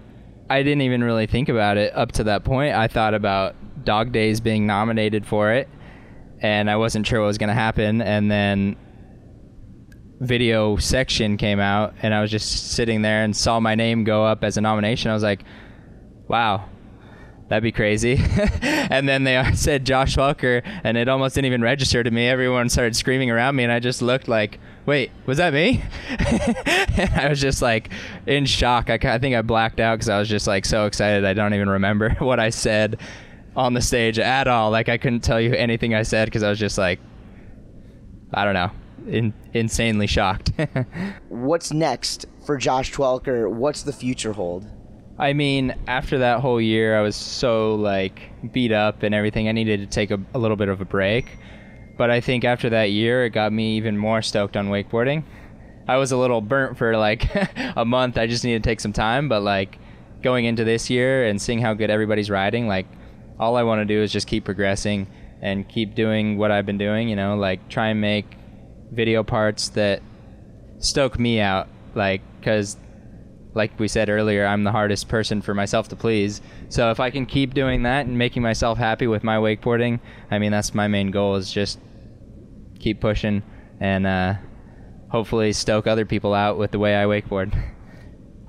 [0.50, 2.74] I didn't even really think about it up to that point.
[2.74, 3.54] I thought about
[3.84, 5.68] Dog Dayz being nominated for it,
[6.40, 8.00] and I wasn't sure what was going to happen.
[8.02, 8.76] And then
[10.20, 14.24] video section came out, and I was just sitting there and saw my name go
[14.24, 15.10] up as a nomination.
[15.10, 15.44] I was like,
[16.28, 16.68] wow.
[17.48, 18.20] That'd be crazy.
[18.62, 22.28] and then they said Josh Twelker, and it almost didn't even register to me.
[22.28, 25.82] Everyone started screaming around me, and I just looked like, wait, was that me?
[26.10, 27.90] I was just like
[28.26, 28.90] in shock.
[28.90, 31.24] I, I think I blacked out because I was just like so excited.
[31.24, 33.00] I don't even remember what I said
[33.58, 34.70] on the stage at all.
[34.70, 37.00] Like I couldn't tell you anything I said because I was just like,
[38.32, 38.70] I don't know,
[39.08, 40.52] in, insanely shocked.
[41.28, 43.50] What's next for Josh Twelker?
[43.50, 44.64] What's the future hold?
[45.18, 49.48] I mean, after that whole year, I was so like beat up and everything.
[49.48, 51.26] I needed to take a, a little bit of a break.
[51.96, 55.24] But I think after that year, it got me even more stoked on wakeboarding.
[55.88, 57.28] I was a little burnt for like
[57.76, 58.18] a month.
[58.18, 59.28] I just needed to take some time.
[59.28, 59.80] But like
[60.22, 62.86] going into this year and seeing how good everybody's riding, like
[63.38, 65.06] all I want to do is just keep progressing
[65.40, 67.08] and keep doing what I've been doing.
[67.08, 68.36] You know, like try and make
[68.90, 70.02] video parts that
[70.78, 71.68] stoke me out.
[71.94, 72.76] Like, because
[73.54, 76.40] like we said earlier, I'm the hardest person for myself to please.
[76.68, 80.38] So if I can keep doing that and making myself happy with my wakeboarding, I
[80.38, 81.78] mean that's my main goal is just
[82.78, 83.42] keep pushing
[83.80, 84.34] and uh,
[85.10, 87.56] hopefully stoke other people out with the way I wakeboard.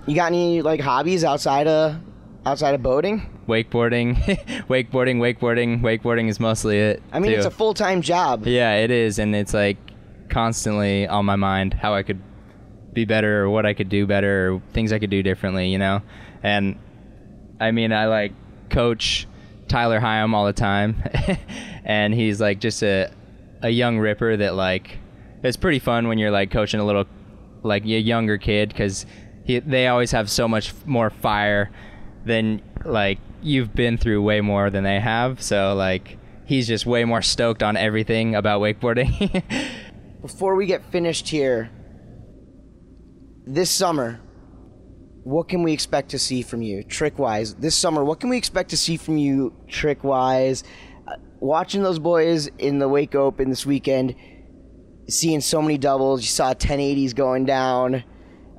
[0.08, 2.00] You got any like hobbies outside of
[2.46, 3.30] outside of boating?
[3.48, 4.16] Wakeboarding,
[4.68, 7.04] wakeboarding, wakeboarding, wakeboarding is mostly it.
[7.12, 7.38] I mean, too.
[7.38, 8.46] it's a full time job.
[8.46, 9.78] Yeah, it is, and it's like
[10.30, 12.22] constantly on my mind how I could
[12.94, 15.78] be better or what I could do better or things I could do differently, you
[15.78, 16.02] know?
[16.44, 16.80] And
[17.60, 18.34] I mean, I like
[18.70, 19.28] coach
[19.68, 21.04] Tyler Higham all the time,
[21.84, 23.12] and he's like just a
[23.62, 24.98] a young ripper that like
[25.44, 27.06] it's pretty fun when you're like coaching a little
[27.64, 29.06] like a younger kid because
[29.46, 31.72] they always have so much more fire
[32.26, 35.42] than like you've been through way more than they have.
[35.42, 39.44] So like he's just way more stoked on everything about wakeboarding.
[40.22, 41.70] Before we get finished here,
[43.46, 44.20] this summer,
[45.24, 47.56] what can we expect to see from you, trick wise?
[47.56, 50.64] This summer, what can we expect to see from you, trick wise?
[51.08, 54.16] Uh, watching those boys in the Wake Open this weekend,
[55.08, 58.04] seeing so many doubles, you saw 1080s going down.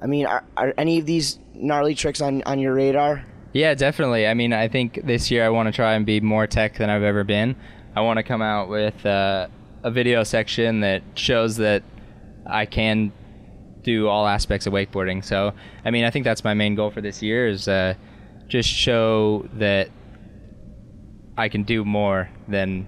[0.03, 3.27] I mean, are, are any of these gnarly tricks on, on your radar?
[3.53, 4.27] Yeah, definitely.
[4.27, 6.89] I mean, I think this year I want to try and be more tech than
[6.89, 7.57] I've ever been.
[7.97, 9.49] I want to come out with uh,
[9.83, 11.83] a video section that shows that
[12.47, 13.13] I can
[13.83, 15.25] do all aspects of wakeboarding.
[15.25, 15.53] So,
[15.85, 17.95] I mean, I think that's my main goal for this year is uh,
[18.47, 19.91] just show that
[21.37, 22.87] I can do more than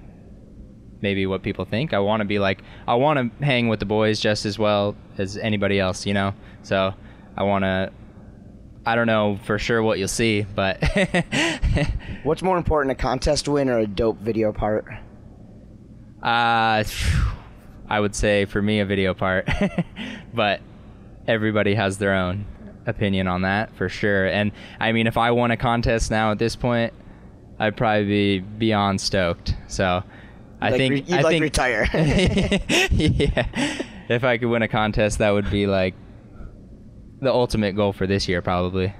[1.00, 1.92] maybe what people think.
[1.92, 4.94] I want to be like I want to hang with the boys just as well
[5.18, 6.34] as anybody else, you know.
[6.62, 6.94] So,
[7.36, 7.92] I want to
[8.85, 10.83] I don't know for sure what you'll see, but
[12.24, 14.85] What's more important, a contest win or a dope video part?
[16.22, 16.85] uh,
[17.89, 19.49] I would say for me a video part,
[20.35, 20.61] but
[21.26, 22.47] everybody has their own
[22.87, 24.26] opinion on that for sure.
[24.26, 26.93] And I mean, if I won a contest now at this point,
[27.59, 29.55] I'd probably be beyond stoked.
[29.68, 30.03] So
[30.61, 31.89] I like think re- you'd I like think retire.
[32.91, 35.95] yeah, if I could win a contest, that would be like
[37.22, 38.92] the ultimate goal for this year, probably.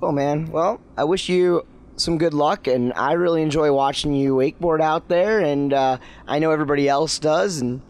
[0.00, 0.50] Cool, man.
[0.50, 1.66] Well, I wish you
[1.96, 6.38] some good luck, and I really enjoy watching you wakeboard out there, and uh, I
[6.38, 7.80] know everybody else does, and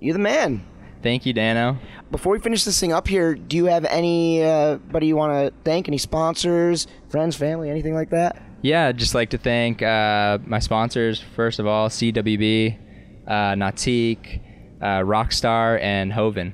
[0.00, 0.64] you're the man.
[1.02, 1.78] Thank you, Dano.
[2.10, 5.88] Before we finish this thing up here, do you have anybody you want to thank?
[5.88, 8.40] Any sponsors, friends, family, anything like that?
[8.62, 12.78] Yeah, I'd just like to thank uh, my sponsors, first of all, CWB,
[13.26, 14.40] uh, Nautique,
[14.80, 16.52] uh, Rockstar, and Hoven.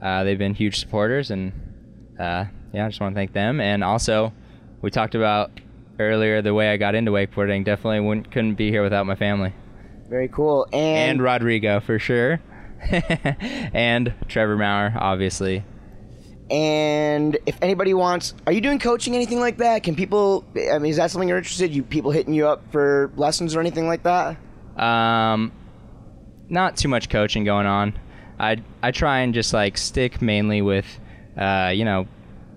[0.00, 1.52] Uh, they've been huge supporters, and
[2.18, 3.60] uh, yeah, I just want to thank them.
[3.60, 4.32] And also,
[4.82, 5.50] we talked about
[5.98, 7.64] earlier the way I got into wakeboarding.
[7.64, 9.52] Definitely wouldn't, couldn't be here without my family.
[10.08, 10.66] Very cool.
[10.72, 12.40] And, and Rodrigo, for sure.
[12.90, 15.64] and Trevor Maurer, obviously.
[16.50, 19.82] And if anybody wants, are you doing coaching, anything like that?
[19.82, 20.44] Can people?
[20.70, 21.74] I mean, is that something you're interested?
[21.74, 24.36] You people hitting you up for lessons or anything like that?
[24.76, 25.50] Um,
[26.48, 27.98] not too much coaching going on.
[28.38, 30.86] I I try and just like stick mainly with,
[31.36, 32.06] uh, you know,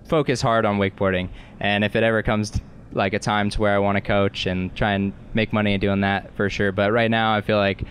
[0.08, 1.28] focus hard on wakeboarding.
[1.60, 2.60] And if it ever comes
[2.92, 5.80] like a time to where I want to coach and try and make money and
[5.80, 6.72] doing that for sure.
[6.72, 7.84] But right now, I feel like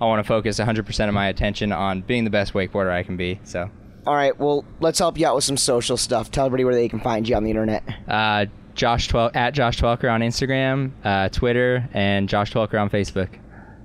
[0.00, 3.16] I want to focus 100% of my attention on being the best wakeboarder I can
[3.16, 3.40] be.
[3.44, 3.70] So.
[4.06, 4.38] All right.
[4.38, 6.30] Well, let's help you out with some social stuff.
[6.30, 7.82] Tell everybody where they can find you on the internet.
[8.06, 13.30] Uh, Josh Twel- at Josh Twelker on Instagram, uh, Twitter, and Josh Twelker on Facebook.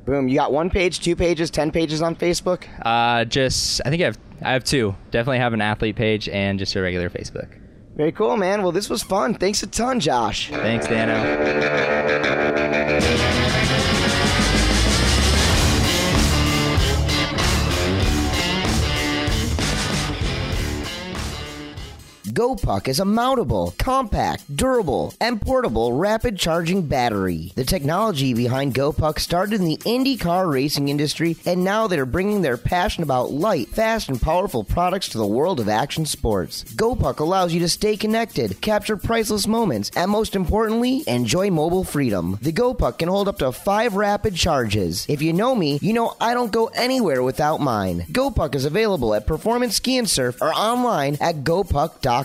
[0.06, 0.28] Boom!
[0.28, 2.64] You got one page, two pages, ten pages on Facebook.
[2.84, 4.96] Uh, just I think I have I have two.
[5.12, 7.58] Definitely have an athlete page and just a regular Facebook.
[7.96, 8.64] Very cool, man.
[8.64, 9.36] Well, this was fun.
[9.36, 10.50] Thanks a ton, Josh.
[10.50, 11.22] Thanks, Dano.
[22.32, 27.52] GoPuck is a mountable, compact, durable, and portable rapid charging battery.
[27.56, 32.56] The technology behind GoPuck started in the IndyCar racing industry, and now they're bringing their
[32.56, 36.64] passion about light, fast, and powerful products to the world of action sports.
[36.64, 42.40] GoPuck allows you to stay connected, capture priceless moments, and most importantly, enjoy mobile freedom.
[42.42, 45.06] The GoPuck can hold up to five rapid charges.
[45.10, 48.06] If you know me, you know I don't go anywhere without mine.
[48.10, 52.21] GoPuck is available at Performance Ski and Surf or online at gopuck.com.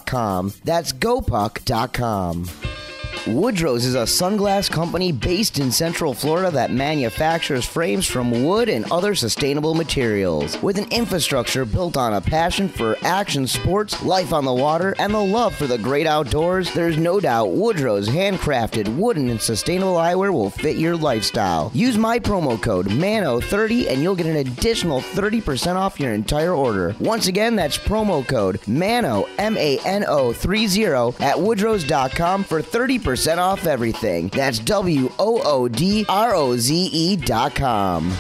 [0.65, 2.86] That's gopuck.com.
[3.27, 8.85] Woodroze is a sunglass company based in Central Florida that manufactures frames from wood and
[8.93, 10.57] other sustainable materials.
[10.63, 15.13] With an infrastructure built on a passion for action sports, life on the water, and
[15.13, 20.33] the love for the great outdoors, there's no doubt Woodroze handcrafted wooden and sustainable eyewear
[20.33, 21.73] will fit your lifestyle.
[21.75, 26.95] Use my promo code MANO30 and you'll get an additional 30% off your entire order.
[27.01, 33.16] Once again, that's promo code MANO, M A N O 30 at woodroze.com for 30%
[33.39, 34.29] off everything.
[34.29, 38.11] That's W O O D R O Z E dot com.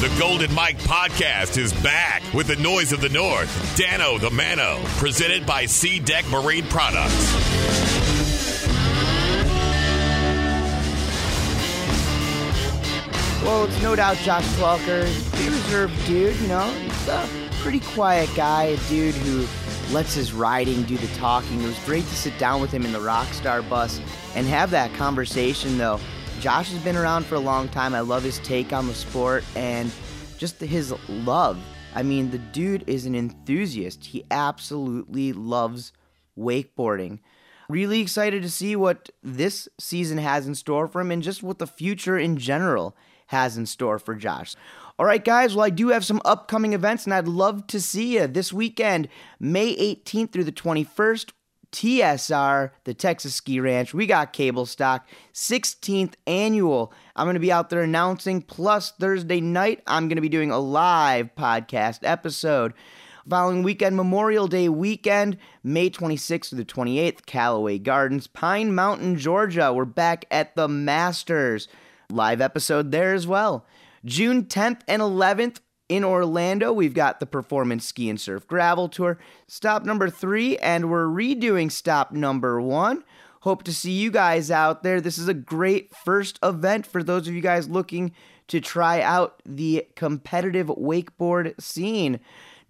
[0.00, 4.78] The Golden Mike podcast is back with the noise of the North, Dano the Mano,
[4.98, 7.34] presented by SeaDek Marine Products.
[13.42, 15.30] Well, it's no doubt Josh Twelker.
[15.30, 16.70] Pretty reserved dude, you know.
[16.70, 17.28] He's a
[17.60, 19.46] pretty quiet guy, a dude who
[19.90, 21.62] lets his riding do the talking.
[21.62, 24.00] It was great to sit down with him in the Rockstar bus
[24.34, 26.00] and have that conversation, though.
[26.40, 27.94] Josh has been around for a long time.
[27.94, 29.90] I love his take on the sport and
[30.36, 31.58] just his love.
[31.94, 34.04] I mean, the dude is an enthusiast.
[34.04, 35.92] He absolutely loves
[36.38, 37.18] wakeboarding.
[37.68, 41.58] Really excited to see what this season has in store for him and just what
[41.58, 44.54] the future in general has in store for Josh.
[45.00, 45.54] All right, guys.
[45.54, 49.08] Well, I do have some upcoming events, and I'd love to see you this weekend,
[49.38, 51.30] May 18th through the 21st.
[51.70, 53.92] TSR, the Texas Ski Ranch.
[53.92, 55.02] We got CableStock,
[55.34, 56.94] 16th annual.
[57.14, 58.40] I'm going to be out there announcing.
[58.40, 62.72] Plus, Thursday night, I'm going to be doing a live podcast episode.
[63.28, 69.70] Following weekend, Memorial Day weekend, May 26th to the 28th, Callaway Gardens, Pine Mountain, Georgia.
[69.70, 71.68] We're back at the Masters.
[72.10, 73.66] Live episode there as well.
[74.04, 79.18] June 10th and 11th in Orlando, we've got the Performance Ski and Surf Gravel Tour,
[79.46, 83.02] stop number three, and we're redoing stop number one.
[83.42, 85.00] Hope to see you guys out there.
[85.00, 88.12] This is a great first event for those of you guys looking
[88.48, 92.20] to try out the competitive wakeboard scene.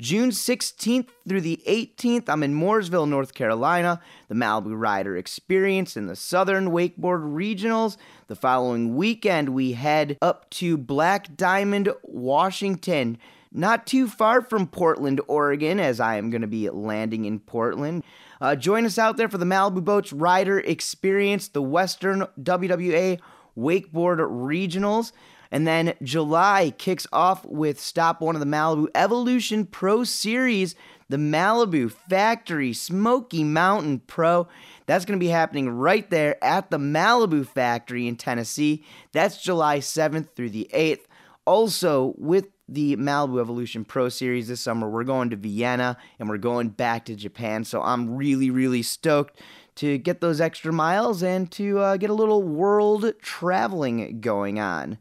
[0.00, 6.06] June 16th through the 18th, I'm in Mooresville, North Carolina, the Malibu Rider Experience in
[6.06, 7.96] the Southern Wakeboard Regionals.
[8.28, 13.18] The following weekend, we head up to Black Diamond, Washington,
[13.50, 18.04] not too far from Portland, Oregon, as I am going to be landing in Portland.
[18.40, 23.18] Uh, join us out there for the Malibu Boats Rider Experience, the Western WWA
[23.58, 25.10] Wakeboard Regionals.
[25.50, 30.74] And then July kicks off with stop one of the Malibu Evolution Pro Series,
[31.08, 34.46] the Malibu Factory Smoky Mountain Pro.
[34.86, 38.84] That's going to be happening right there at the Malibu Factory in Tennessee.
[39.12, 41.06] That's July 7th through the 8th.
[41.46, 46.36] also, with the Malibu Evolution Pro Series this summer, we're going to Vienna and we're
[46.36, 47.64] going back to Japan.
[47.64, 49.40] So I'm really, really stoked
[49.76, 54.98] to get those extra miles and to uh, get a little world traveling going on.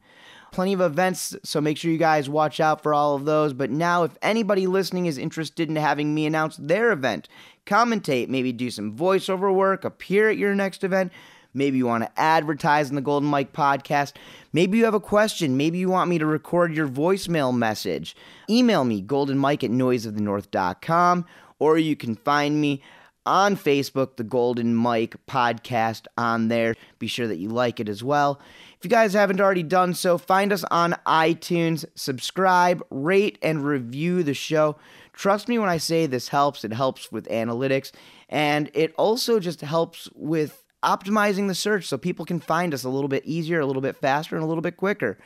[0.52, 3.54] Plenty of events, so make sure you guys watch out for all of those.
[3.54, 7.28] But now, if anybody listening is interested in having me announce their event,
[7.66, 11.12] commentate, maybe do some voiceover work, appear at your next event,
[11.58, 14.14] Maybe you want to advertise in the Golden Mike podcast.
[14.54, 15.58] Maybe you have a question.
[15.58, 18.16] Maybe you want me to record your voicemail message.
[18.48, 21.26] Email me, goldenmike at noiseofthenorth.com,
[21.58, 22.84] or you can find me
[23.28, 26.76] on Facebook, the Golden Mike podcast on there.
[26.98, 28.40] Be sure that you like it as well.
[28.80, 34.24] If you guys haven't already done so, find us on iTunes, subscribe, rate, and review
[34.24, 34.78] the show.
[35.14, 36.64] Trust me when I say this helps.
[36.64, 37.92] It helps with analytics,
[38.30, 42.90] and it also just helps with optimizing the search so people can find us a
[42.90, 45.18] little bit easier, a little bit faster, and a little bit quicker.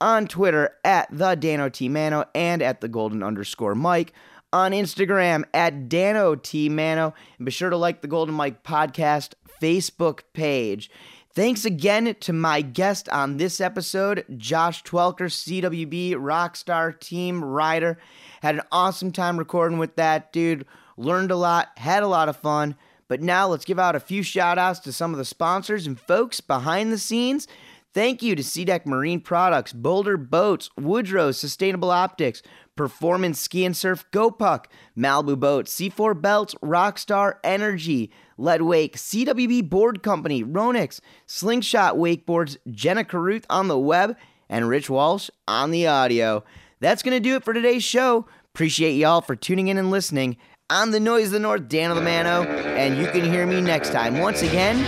[0.00, 4.14] On Twitter at the Dano T Mano and at the Golden underscore Mike.
[4.52, 7.14] On Instagram at Dano T Mano.
[7.38, 10.90] And be sure to like the Golden Mike podcast Facebook page.
[11.32, 17.98] Thanks again to my guest on this episode, Josh Twelker, CWB Rockstar Team Rider.
[18.42, 20.66] Had an awesome time recording with that dude.
[20.96, 22.74] Learned a lot, had a lot of fun.
[23.06, 25.98] But now let's give out a few shout outs to some of the sponsors and
[25.98, 27.46] folks behind the scenes.
[27.92, 32.40] Thank you to SeaDek Marine Products, Boulder Boats, Woodroze Sustainable Optics,
[32.80, 34.64] Performance Ski and Surf GoPuck,
[34.96, 43.04] Malibu Boat, C4 Belts, Rockstar Energy, Lead Wake, CWB Board Company, Ronix, Slingshot Wakeboards, Jenna
[43.04, 44.16] Caruth on the web,
[44.48, 46.42] and Rich Walsh on the audio.
[46.80, 48.26] That's going to do it for today's show.
[48.54, 50.38] Appreciate y'all for tuning in and listening.
[50.70, 53.92] I'm the Noise of the North, Dano the Mano, and you can hear me next
[53.92, 54.78] time once again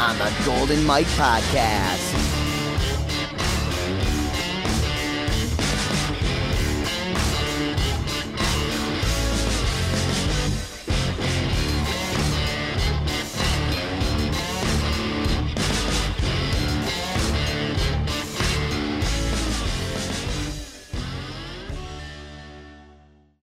[0.00, 2.07] on the Golden Mike Podcast.